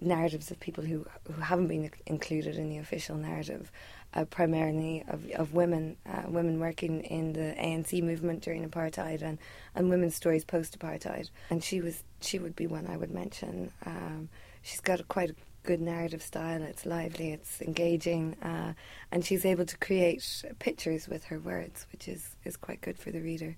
narratives 0.00 0.50
of 0.50 0.60
people 0.60 0.84
who 0.84 1.04
who 1.24 1.40
haven't 1.40 1.68
been 1.68 1.90
included 2.06 2.56
in 2.56 2.68
the 2.68 2.78
official 2.78 3.16
narrative, 3.16 3.72
uh, 4.14 4.24
primarily 4.24 5.04
of 5.08 5.30
of 5.32 5.52
women, 5.52 5.96
uh, 6.06 6.22
women 6.26 6.60
working 6.60 7.02
in 7.02 7.32
the 7.32 7.54
ANC 7.58 8.02
movement 8.02 8.42
during 8.42 8.68
apartheid, 8.68 9.22
and 9.22 9.38
and 9.74 9.90
women's 9.90 10.14
stories 10.14 10.44
post 10.44 10.78
apartheid. 10.78 11.30
And 11.50 11.62
she 11.62 11.80
was 11.80 12.02
she 12.20 12.38
would 12.38 12.56
be 12.56 12.66
one 12.66 12.86
I 12.86 12.96
would 12.96 13.10
mention. 13.10 13.70
Um, 13.84 14.28
she's 14.62 14.80
got 14.80 15.00
a, 15.00 15.04
quite 15.04 15.30
a 15.30 15.34
good 15.64 15.80
narrative 15.80 16.22
style. 16.22 16.62
It's 16.62 16.86
lively, 16.86 17.32
it's 17.32 17.60
engaging, 17.60 18.34
uh, 18.42 18.72
and 19.12 19.24
she's 19.24 19.44
able 19.44 19.66
to 19.66 19.76
create 19.78 20.44
pictures 20.58 21.08
with 21.08 21.24
her 21.24 21.38
words, 21.38 21.86
which 21.92 22.08
is 22.08 22.36
is 22.44 22.56
quite 22.56 22.80
good 22.80 22.98
for 22.98 23.10
the 23.10 23.20
reader. 23.20 23.56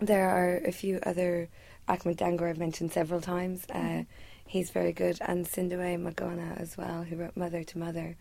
There 0.00 0.28
are 0.28 0.56
a 0.66 0.72
few 0.72 0.98
other 1.04 1.48
Ahmed 1.88 2.18
Dangor 2.18 2.48
I've 2.48 2.58
mentioned 2.58 2.92
several 2.92 3.20
times. 3.20 3.64
Uh, 3.70 3.78
mm-hmm. 3.78 4.02
He's 4.46 4.70
very 4.70 4.92
good, 4.92 5.18
and 5.22 5.46
Sindiwe 5.46 5.98
Magona 6.00 6.58
as 6.58 6.76
well, 6.76 7.02
who 7.02 7.16
wrote 7.16 7.36
Mother 7.36 7.64
to 7.64 7.78
Mother, 7.78 8.16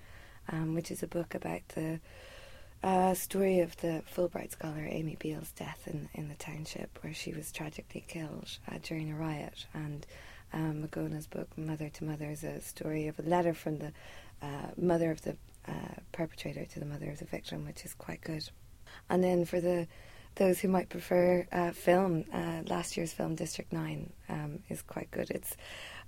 um, 0.49 0.73
which 0.73 0.91
is 0.91 1.03
a 1.03 1.07
book 1.07 1.35
about 1.35 1.61
the 1.69 1.99
uh, 2.83 3.13
story 3.13 3.59
of 3.59 3.75
the 3.77 4.03
Fulbright 4.13 4.51
scholar 4.51 4.85
Amy 4.89 5.17
Biehl's 5.19 5.51
death 5.51 5.87
in, 5.87 6.09
in 6.13 6.27
the 6.27 6.35
township 6.35 6.99
where 7.01 7.13
she 7.13 7.31
was 7.31 7.51
tragically 7.51 8.03
killed 8.07 8.57
uh, 8.69 8.77
during 8.83 9.11
a 9.11 9.15
riot. 9.15 9.65
And 9.73 10.05
um, 10.51 10.83
Magona's 10.87 11.27
book, 11.27 11.47
Mother 11.57 11.89
to 11.89 12.03
Mother, 12.03 12.29
is 12.29 12.43
a 12.43 12.61
story 12.61 13.07
of 13.07 13.17
a 13.19 13.23
letter 13.23 13.53
from 13.53 13.77
the 13.77 13.93
uh, 14.41 14.71
mother 14.77 15.11
of 15.11 15.21
the 15.21 15.37
uh, 15.67 15.95
perpetrator 16.11 16.65
to 16.65 16.79
the 16.79 16.85
mother 16.85 17.09
of 17.09 17.19
the 17.19 17.25
victim, 17.25 17.65
which 17.65 17.85
is 17.85 17.93
quite 17.93 18.21
good. 18.21 18.49
And 19.09 19.23
then 19.23 19.45
for 19.45 19.61
the 19.61 19.87
those 20.35 20.59
who 20.59 20.67
might 20.67 20.89
prefer 20.89 21.45
uh, 21.51 21.71
film, 21.71 22.25
uh, 22.33 22.63
last 22.65 22.97
year's 22.97 23.13
film 23.13 23.35
District 23.35 23.71
Nine 23.71 24.11
um, 24.29 24.59
is 24.67 24.81
quite 24.81 25.11
good. 25.11 25.29
It's 25.29 25.55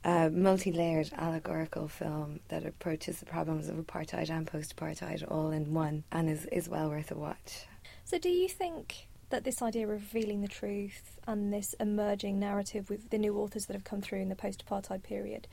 a 0.05 0.29
multi-layered 0.29 1.09
allegorical 1.17 1.88
film 1.88 2.39
that 2.50 2.63
approaches 2.63 3.19
the 3.19 3.25
problems 3.25 3.67
of 3.67 3.75
apartheid 3.75 4.29
and 4.29 4.45
post-apartheid 4.45 5.29
all 5.29 5.50
in 5.50 5.74
one, 5.74 6.03
and 6.12 6.29
is 6.29 6.45
is 6.45 6.69
well 6.69 6.89
worth 6.89 7.12
a 7.12 7.15
watch. 7.15 7.65
So, 8.03 8.19
do 8.19 8.29
you 8.29 8.47
think 8.47 9.07
that 9.31 9.43
this 9.43 9.63
idea 9.63 9.85
of 9.85 9.89
revealing 9.89 10.41
the 10.41 10.47
truth 10.47 11.19
and 11.27 11.51
this 11.51 11.74
emerging 11.79 12.39
narrative 12.39 12.89
with 12.89 13.09
the 13.09 13.17
new 13.17 13.35
authors 13.38 13.65
that 13.65 13.74
have 13.74 13.83
come 13.83 14.00
through 14.00 14.19
in 14.19 14.29
the 14.29 14.35
post-apartheid 14.35 15.01
period, 15.01 15.47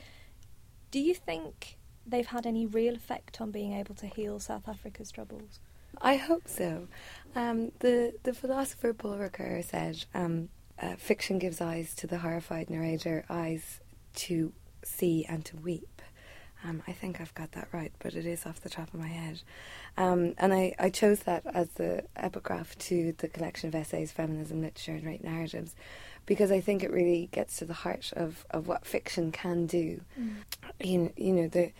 do 0.90 1.00
you 1.00 1.14
think 1.14 1.78
they've 2.06 2.26
had 2.26 2.46
any 2.46 2.66
real 2.66 2.94
effect 2.94 3.40
on 3.40 3.50
being 3.50 3.72
able 3.72 3.94
to 3.94 4.06
heal 4.06 4.38
South 4.38 4.68
Africa's 4.68 5.10
troubles? 5.10 5.60
I 6.02 6.16
hope 6.16 6.46
so. 6.46 6.88
Um, 7.34 7.72
the 7.78 8.14
the 8.22 8.34
philosopher 8.34 8.92
Paul 8.92 9.16
Ricoeur 9.16 9.64
said, 9.64 10.04
um, 10.12 10.50
uh, 10.78 10.96
"Fiction 10.96 11.38
gives 11.38 11.62
eyes 11.62 11.94
to 11.94 12.06
the 12.06 12.18
horrified 12.18 12.68
narrator, 12.68 13.24
eyes 13.30 13.80
to 14.14 14.52
see 14.84 15.24
and 15.28 15.44
to 15.46 15.56
weep." 15.56 16.02
Um, 16.64 16.82
I 16.86 16.92
think 16.92 17.20
I've 17.20 17.34
got 17.34 17.52
that 17.52 17.68
right, 17.72 17.92
but 17.98 18.14
it 18.14 18.24
is 18.24 18.46
off 18.46 18.60
the 18.60 18.70
top 18.70 18.94
of 18.94 19.00
my 19.00 19.08
head. 19.08 19.42
Um, 19.96 20.34
and 20.38 20.54
I, 20.54 20.74
I 20.78 20.90
chose 20.90 21.20
that 21.20 21.42
as 21.52 21.68
the 21.70 22.04
epigraph 22.14 22.78
to 22.78 23.14
the 23.18 23.26
collection 23.26 23.68
of 23.68 23.74
essays, 23.74 24.12
Feminism, 24.12 24.62
Literature, 24.62 24.92
and 24.92 25.04
Rape 25.04 25.24
Narratives, 25.24 25.74
because 26.24 26.52
I 26.52 26.60
think 26.60 26.84
it 26.84 26.92
really 26.92 27.28
gets 27.32 27.56
to 27.56 27.64
the 27.64 27.74
heart 27.74 28.12
of, 28.14 28.46
of 28.50 28.68
what 28.68 28.86
fiction 28.86 29.32
can 29.32 29.66
do. 29.66 30.02
Mm. 30.18 30.34
You, 30.80 31.12
you 31.16 31.32
know, 31.32 31.48
the 31.48 31.72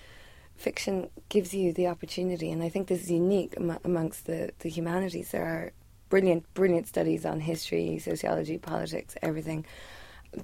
fiction 0.57 1.11
gives 1.29 1.55
you 1.55 1.73
the 1.73 1.87
opportunity, 1.87 2.51
and 2.51 2.61
I 2.61 2.69
think 2.69 2.89
this 2.89 3.03
is 3.03 3.11
unique 3.11 3.55
am- 3.57 3.79
amongst 3.85 4.27
the, 4.27 4.51
the 4.59 4.69
humanities. 4.69 5.31
There 5.31 5.45
are 5.45 5.73
brilliant, 6.09 6.53
brilliant 6.55 6.89
studies 6.89 7.25
on 7.25 7.39
history, 7.39 8.01
sociology, 8.01 8.59
politics, 8.59 9.15
everything 9.23 9.65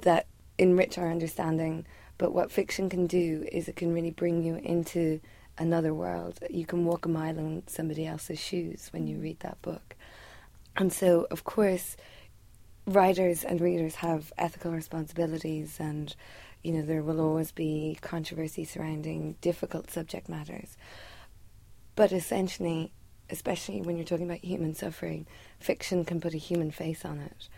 that 0.02 0.26
enrich 0.58 0.98
our 0.98 1.10
understanding 1.10 1.86
but 2.18 2.34
what 2.34 2.50
fiction 2.50 2.90
can 2.90 3.06
do 3.06 3.46
is 3.50 3.68
it 3.68 3.76
can 3.76 3.94
really 3.94 4.10
bring 4.10 4.42
you 4.42 4.56
into 4.56 5.20
another 5.56 5.94
world. 5.94 6.40
You 6.50 6.66
can 6.66 6.84
walk 6.84 7.06
a 7.06 7.08
mile 7.08 7.38
in 7.38 7.62
somebody 7.68 8.06
else's 8.06 8.40
shoes 8.40 8.88
when 8.92 9.06
you 9.06 9.18
read 9.18 9.40
that 9.40 9.62
book. 9.62 9.94
And 10.76 10.92
so, 10.92 11.26
of 11.30 11.44
course, 11.44 11.96
writers 12.86 13.44
and 13.44 13.60
readers 13.60 13.96
have 13.96 14.32
ethical 14.36 14.72
responsibilities, 14.72 15.76
and 15.78 16.14
you 16.62 16.72
know 16.72 16.82
there 16.82 17.02
will 17.02 17.20
always 17.20 17.52
be 17.52 17.98
controversy 18.00 18.64
surrounding 18.64 19.36
difficult 19.40 19.90
subject 19.90 20.28
matters. 20.28 20.76
But 21.94 22.12
essentially, 22.12 22.92
especially 23.30 23.82
when 23.82 23.96
you're 23.96 24.06
talking 24.06 24.26
about 24.28 24.44
human 24.44 24.74
suffering, 24.74 25.26
fiction 25.60 26.04
can 26.04 26.20
put 26.20 26.34
a 26.34 26.38
human 26.38 26.70
face 26.70 27.04
on 27.04 27.18
it. 27.20 27.48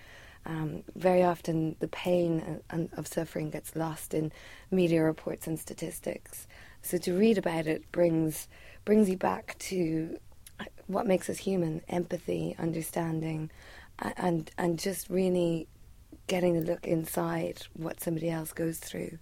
Um, 0.46 0.82
very 0.96 1.22
often, 1.22 1.76
the 1.80 1.88
pain 1.88 2.60
of 2.70 3.06
suffering 3.06 3.50
gets 3.50 3.76
lost 3.76 4.14
in 4.14 4.32
media 4.70 5.02
reports 5.02 5.46
and 5.46 5.58
statistics. 5.58 6.46
So 6.82 6.98
to 6.98 7.16
read 7.16 7.38
about 7.38 7.66
it 7.66 7.90
brings 7.92 8.48
brings 8.84 9.10
you 9.10 9.16
back 9.16 9.56
to 9.58 10.18
what 10.86 11.06
makes 11.06 11.28
us 11.28 11.38
human: 11.38 11.82
empathy, 11.88 12.56
understanding, 12.58 13.50
and 13.98 14.50
and 14.56 14.78
just 14.78 15.10
really 15.10 15.68
getting 16.26 16.56
a 16.56 16.60
look 16.60 16.86
inside 16.86 17.62
what 17.74 18.00
somebody 18.00 18.30
else 18.30 18.52
goes 18.52 18.78
through. 18.78 19.18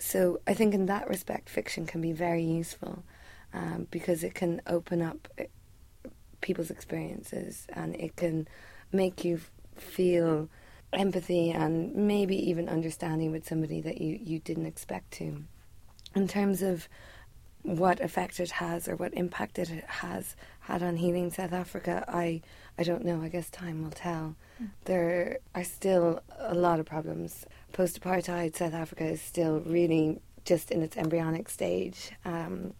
So 0.00 0.40
I 0.46 0.54
think 0.54 0.74
in 0.74 0.86
that 0.86 1.08
respect, 1.08 1.48
fiction 1.48 1.86
can 1.86 2.00
be 2.00 2.12
very 2.12 2.42
useful 2.42 3.04
um, 3.52 3.86
because 3.90 4.24
it 4.24 4.34
can 4.34 4.62
open 4.66 5.02
up 5.02 5.28
uh, 5.38 5.44
people's 6.40 6.70
experiences 6.70 7.66
and 7.74 7.94
it 7.96 8.16
can 8.16 8.48
make 8.92 9.24
you 9.24 9.40
feel 9.76 10.48
empathy 10.92 11.50
and 11.50 11.94
maybe 11.94 12.36
even 12.50 12.68
understanding 12.68 13.30
with 13.30 13.46
somebody 13.46 13.80
that 13.80 14.00
you, 14.00 14.18
you 14.20 14.38
didn't 14.40 14.66
expect 14.66 15.10
to. 15.12 15.44
In 16.14 16.26
terms 16.26 16.62
of 16.62 16.88
what 17.62 18.00
effect 18.00 18.40
it 18.40 18.50
has 18.52 18.88
or 18.88 18.96
what 18.96 19.14
impact 19.14 19.58
it 19.58 19.68
has 19.86 20.34
had 20.60 20.82
on 20.82 20.96
healing 20.96 21.30
South 21.30 21.52
Africa, 21.52 22.04
I, 22.08 22.42
I 22.78 22.82
don't 22.82 23.04
know. 23.04 23.22
I 23.22 23.28
guess 23.28 23.50
time 23.50 23.82
will 23.82 23.90
tell. 23.90 24.34
Mm. 24.60 24.70
There 24.86 25.38
are 25.54 25.64
still 25.64 26.22
a 26.38 26.54
lot 26.54 26.80
of 26.80 26.86
problems. 26.86 27.46
Post 27.72 28.00
apartheid 28.00 28.56
South 28.56 28.74
Africa 28.74 29.04
is 29.04 29.20
still 29.20 29.60
really 29.60 30.20
just 30.44 30.70
in 30.70 30.82
its 30.82 30.96
embryonic 30.96 31.48
stage. 31.48 32.12
Um, 32.24 32.74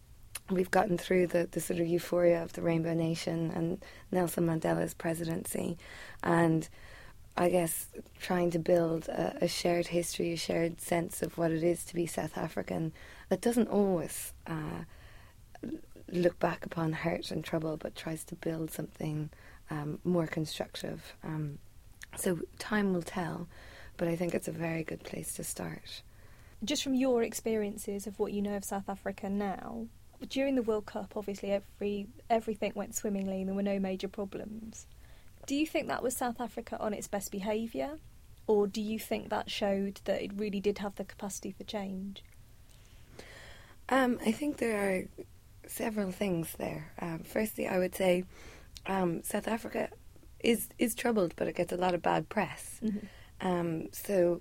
we've 0.50 0.70
gotten 0.70 0.98
through 0.98 1.28
the, 1.28 1.48
the 1.50 1.60
sort 1.60 1.80
of 1.80 1.86
euphoria 1.86 2.42
of 2.42 2.52
the 2.52 2.62
Rainbow 2.62 2.94
Nation 2.94 3.50
and 3.54 3.82
Nelson 4.10 4.46
Mandela's 4.46 4.94
presidency. 4.94 5.78
And 6.22 6.68
I 7.36 7.48
guess 7.48 7.88
trying 8.20 8.50
to 8.50 8.58
build 8.58 9.08
a, 9.08 9.44
a, 9.44 9.48
shared 9.48 9.88
history, 9.88 10.32
a 10.32 10.36
shared 10.36 10.80
sense 10.80 11.22
of 11.22 11.38
what 11.38 11.50
it 11.50 11.62
is 11.62 11.84
to 11.84 11.94
be 11.94 12.06
South 12.06 12.36
African 12.36 12.92
that 13.28 13.40
doesn't 13.40 13.68
always 13.68 14.32
uh, 14.46 14.84
look 16.10 16.38
back 16.38 16.66
upon 16.66 16.92
hurt 16.92 17.30
and 17.30 17.44
trouble, 17.44 17.76
but 17.76 17.94
tries 17.94 18.24
to 18.24 18.34
build 18.34 18.70
something 18.70 19.30
um, 19.70 20.00
more 20.04 20.26
constructive. 20.26 21.14
Um, 21.22 21.58
so 22.16 22.40
time 22.58 22.92
will 22.92 23.02
tell, 23.02 23.48
but 23.96 24.08
I 24.08 24.16
think 24.16 24.34
it's 24.34 24.48
a 24.48 24.52
very 24.52 24.82
good 24.82 25.04
place 25.04 25.32
to 25.34 25.44
start. 25.44 26.02
Just 26.62 26.82
from 26.82 26.94
your 26.94 27.22
experiences 27.22 28.06
of 28.06 28.18
what 28.18 28.32
you 28.32 28.42
know 28.42 28.56
of 28.56 28.64
South 28.64 28.88
Africa 28.88 29.30
now, 29.30 29.86
during 30.28 30.54
the 30.54 30.62
World 30.62 30.86
Cup, 30.86 31.14
obviously 31.16 31.50
every 31.52 32.06
everything 32.28 32.72
went 32.74 32.94
swimmingly 32.94 33.40
and 33.40 33.48
there 33.48 33.54
were 33.54 33.62
no 33.62 33.78
major 33.78 34.08
problems. 34.08 34.86
Do 35.46 35.54
you 35.54 35.66
think 35.66 35.88
that 35.88 36.02
was 36.02 36.16
South 36.16 36.40
Africa 36.40 36.76
on 36.78 36.92
its 36.92 37.08
best 37.08 37.32
behaviour? 37.32 37.98
Or 38.46 38.66
do 38.66 38.80
you 38.80 38.98
think 38.98 39.30
that 39.30 39.50
showed 39.50 40.00
that 40.04 40.22
it 40.22 40.32
really 40.34 40.60
did 40.60 40.78
have 40.78 40.96
the 40.96 41.04
capacity 41.04 41.52
for 41.52 41.64
change? 41.64 42.22
Um, 43.88 44.18
I 44.24 44.32
think 44.32 44.58
there 44.58 44.78
are 44.78 45.26
several 45.68 46.10
things 46.10 46.54
there. 46.58 46.92
Um, 47.00 47.20
firstly, 47.20 47.66
I 47.66 47.78
would 47.78 47.94
say 47.94 48.24
um, 48.86 49.22
South 49.22 49.48
Africa 49.48 49.88
is 50.40 50.68
is 50.78 50.94
troubled, 50.94 51.34
but 51.36 51.48
it 51.48 51.56
gets 51.56 51.72
a 51.72 51.76
lot 51.76 51.94
of 51.94 52.02
bad 52.02 52.28
press. 52.28 52.80
Mm-hmm. 52.82 53.46
Um, 53.46 53.88
so 53.92 54.40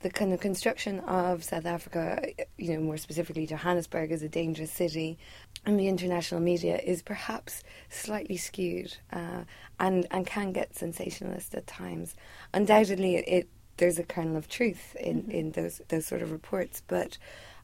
the 0.00 0.10
kind 0.10 0.32
of 0.32 0.40
construction 0.40 1.00
of 1.00 1.44
South 1.44 1.66
Africa, 1.66 2.22
you 2.56 2.74
know, 2.74 2.80
more 2.80 2.96
specifically 2.96 3.46
Johannesburg 3.46 4.12
as 4.12 4.22
a 4.22 4.28
dangerous 4.28 4.70
city, 4.70 5.18
and 5.66 5.78
the 5.78 5.88
international 5.88 6.40
media 6.40 6.78
is 6.78 7.02
perhaps 7.02 7.62
slightly 7.90 8.36
skewed 8.36 8.96
uh, 9.12 9.44
and 9.78 10.06
and 10.10 10.26
can 10.26 10.52
get 10.52 10.74
sensationalist 10.74 11.54
at 11.54 11.66
times. 11.66 12.14
Undoubtedly, 12.54 13.16
it 13.16 13.48
there's 13.76 13.98
a 13.98 14.04
kernel 14.04 14.36
of 14.36 14.48
truth 14.48 14.94
in, 14.96 15.22
mm-hmm. 15.22 15.30
in 15.30 15.50
those 15.52 15.80
those 15.88 16.06
sort 16.06 16.22
of 16.22 16.32
reports. 16.32 16.82
But 16.86 17.18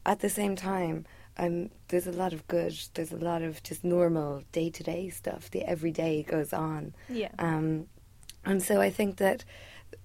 at 0.04 0.20
the 0.20 0.28
same 0.28 0.56
time, 0.56 1.06
um, 1.38 1.70
there's 1.88 2.06
a 2.06 2.12
lot 2.12 2.32
of 2.32 2.46
good. 2.48 2.78
There's 2.94 3.12
a 3.12 3.16
lot 3.16 3.42
of 3.42 3.62
just 3.62 3.82
normal 3.82 4.42
day 4.52 4.70
to 4.70 4.82
day 4.82 5.08
stuff. 5.08 5.50
The 5.50 5.62
everyday 5.62 6.22
goes 6.22 6.52
on. 6.52 6.94
Yeah. 7.08 7.30
Um, 7.38 7.86
and 8.44 8.62
so 8.62 8.80
I 8.80 8.90
think 8.90 9.16
that 9.16 9.44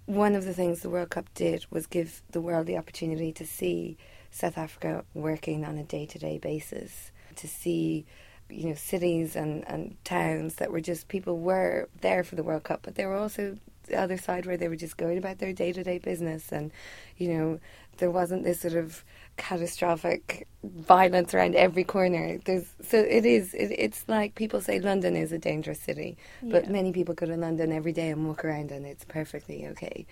one 0.06 0.36
of 0.36 0.46
the 0.46 0.54
things 0.54 0.82
the 0.82 0.90
World 0.90 1.10
Cup 1.10 1.34
did 1.34 1.66
was 1.70 1.88
give 1.88 2.22
the 2.32 2.42
world 2.42 2.68
the 2.68 2.78
opportunity 2.78 3.32
to 3.34 3.46
see 3.46 3.98
South 4.30 4.58
Africa 4.58 5.04
working 5.14 5.64
on 5.66 5.78
a 5.78 5.84
day 5.84 6.06
to 6.06 6.20
day 6.20 6.38
basis, 6.38 7.12
to 7.36 7.48
see 7.48 8.06
you 8.50 8.70
know 8.70 8.76
cities 8.76 9.36
and, 9.36 9.68
and 9.68 9.96
towns 10.04 10.56
that 10.56 10.72
were 10.72 10.82
just 10.82 11.08
people 11.08 11.38
were 11.38 11.88
there 12.02 12.24
for 12.24 12.36
the 12.36 12.44
World 12.44 12.64
Cup, 12.64 12.82
but 12.84 12.96
they 12.96 13.06
were 13.06 13.16
also 13.16 13.58
the 13.92 14.00
other 14.00 14.18
side 14.18 14.46
where 14.46 14.58
they 14.58 14.68
were 14.68 14.76
just 14.76 14.98
going 14.98 15.18
about 15.18 15.40
their 15.40 15.54
day 15.54 15.72
to 15.74 15.84
day 15.84 16.00
business, 16.00 16.52
and 16.52 16.72
you 17.18 17.30
know 17.30 17.60
there 17.98 18.12
wasn't 18.12 18.44
this 18.44 18.62
sort 18.62 18.74
of 18.74 19.04
catastrophic 19.38 20.48
violence 20.64 21.34
around 21.34 21.56
every 21.56 21.84
corner. 21.84 22.40
There's 22.46 22.68
so 22.82 22.98
it 22.98 23.26
is. 23.26 23.54
It, 23.54 23.72
it's 23.78 24.06
like 24.08 24.36
people 24.36 24.62
say 24.62 24.80
London 24.80 25.16
is 25.16 25.32
a 25.32 25.38
dangerous 25.38 25.80
city, 25.80 26.18
yeah. 26.42 26.52
but 26.54 26.70
many 26.70 26.92
people 26.92 27.14
go 27.14 27.26
to 27.26 27.38
London 27.38 27.72
every 27.72 27.94
day 27.94 28.10
and 28.10 28.26
walk 28.28 28.44
around, 28.44 28.72
and 28.72 28.86
it's 28.86 29.06
perfectly 29.06 29.68
okay. 29.68 30.06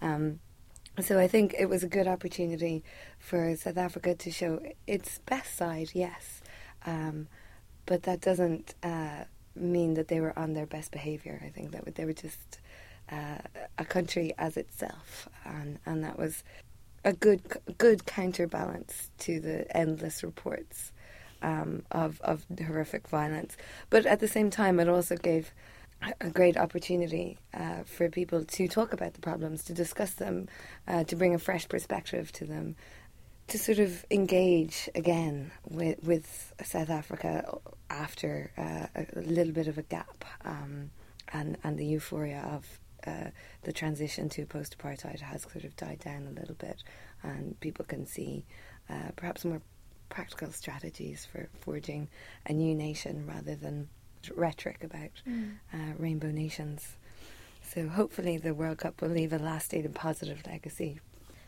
Um, 0.00 0.40
so 1.00 1.18
I 1.18 1.28
think 1.28 1.54
it 1.58 1.66
was 1.66 1.84
a 1.84 1.88
good 1.88 2.06
opportunity 2.06 2.82
for 3.18 3.54
South 3.56 3.76
Africa 3.76 4.14
to 4.14 4.30
show 4.30 4.60
its 4.86 5.18
best 5.26 5.54
side, 5.54 5.90
yes, 5.92 6.40
um, 6.86 7.28
but 7.84 8.04
that 8.04 8.22
doesn't 8.22 8.74
uh, 8.82 9.24
mean 9.54 9.94
that 9.94 10.08
they 10.08 10.20
were 10.20 10.38
on 10.38 10.54
their 10.54 10.66
best 10.66 10.90
behaviour. 10.92 11.42
I 11.44 11.50
think 11.50 11.72
that 11.72 11.94
they 11.96 12.06
were 12.06 12.14
just 12.14 12.60
uh, 13.10 13.38
a 13.78 13.84
country 13.84 14.32
as 14.38 14.56
itself, 14.56 15.28
and 15.44 15.78
and 15.86 16.04
that 16.04 16.18
was 16.18 16.42
a 17.04 17.12
good 17.12 17.40
good 17.78 18.06
counterbalance 18.06 19.10
to 19.18 19.40
the 19.40 19.76
endless 19.76 20.22
reports 20.22 20.92
um, 21.42 21.82
of 21.90 22.20
of 22.22 22.44
horrific 22.66 23.08
violence. 23.08 23.56
But 23.90 24.06
at 24.06 24.20
the 24.20 24.28
same 24.28 24.50
time, 24.50 24.80
it 24.80 24.88
also 24.88 25.16
gave 25.16 25.52
a 26.20 26.30
great 26.30 26.56
opportunity 26.56 27.38
uh, 27.54 27.82
for 27.84 28.08
people 28.08 28.44
to 28.44 28.68
talk 28.68 28.92
about 28.92 29.14
the 29.14 29.20
problems, 29.20 29.64
to 29.64 29.72
discuss 29.72 30.12
them, 30.12 30.48
uh, 30.86 31.04
to 31.04 31.16
bring 31.16 31.34
a 31.34 31.38
fresh 31.38 31.68
perspective 31.68 32.30
to 32.32 32.44
them, 32.44 32.76
to 33.48 33.58
sort 33.58 33.78
of 33.78 34.04
engage 34.10 34.88
again 34.94 35.50
with, 35.68 36.02
with 36.02 36.52
South 36.62 36.90
Africa 36.90 37.58
after 37.88 38.50
uh, 38.58 38.86
a 38.94 39.20
little 39.20 39.52
bit 39.52 39.68
of 39.68 39.78
a 39.78 39.82
gap 39.82 40.24
um, 40.44 40.90
and, 41.32 41.56
and 41.64 41.78
the 41.78 41.86
euphoria 41.86 42.46
of 42.52 42.78
uh, 43.06 43.30
the 43.62 43.72
transition 43.72 44.28
to 44.30 44.46
post 44.46 44.76
apartheid 44.78 45.20
has 45.20 45.42
sort 45.42 45.64
of 45.64 45.76
died 45.76 46.00
down 46.00 46.26
a 46.26 46.38
little 46.38 46.54
bit, 46.54 46.82
and 47.22 47.58
people 47.60 47.84
can 47.84 48.06
see 48.06 48.44
uh, 48.90 49.10
perhaps 49.16 49.44
more 49.44 49.62
practical 50.08 50.52
strategies 50.52 51.24
for 51.24 51.48
forging 51.60 52.08
a 52.46 52.52
new 52.52 52.74
nation 52.74 53.26
rather 53.26 53.54
than 53.54 53.88
rhetoric 54.34 54.82
about 54.82 55.10
mm. 55.28 55.54
uh, 55.72 55.94
rainbow 55.98 56.30
nations. 56.30 56.96
So 57.62 57.88
hopefully 57.88 58.38
the 58.38 58.54
World 58.54 58.78
Cup 58.78 59.00
will 59.00 59.08
leave 59.08 59.32
a 59.32 59.38
lasting 59.38 59.84
and 59.84 59.94
positive 59.94 60.42
legacy 60.46 61.00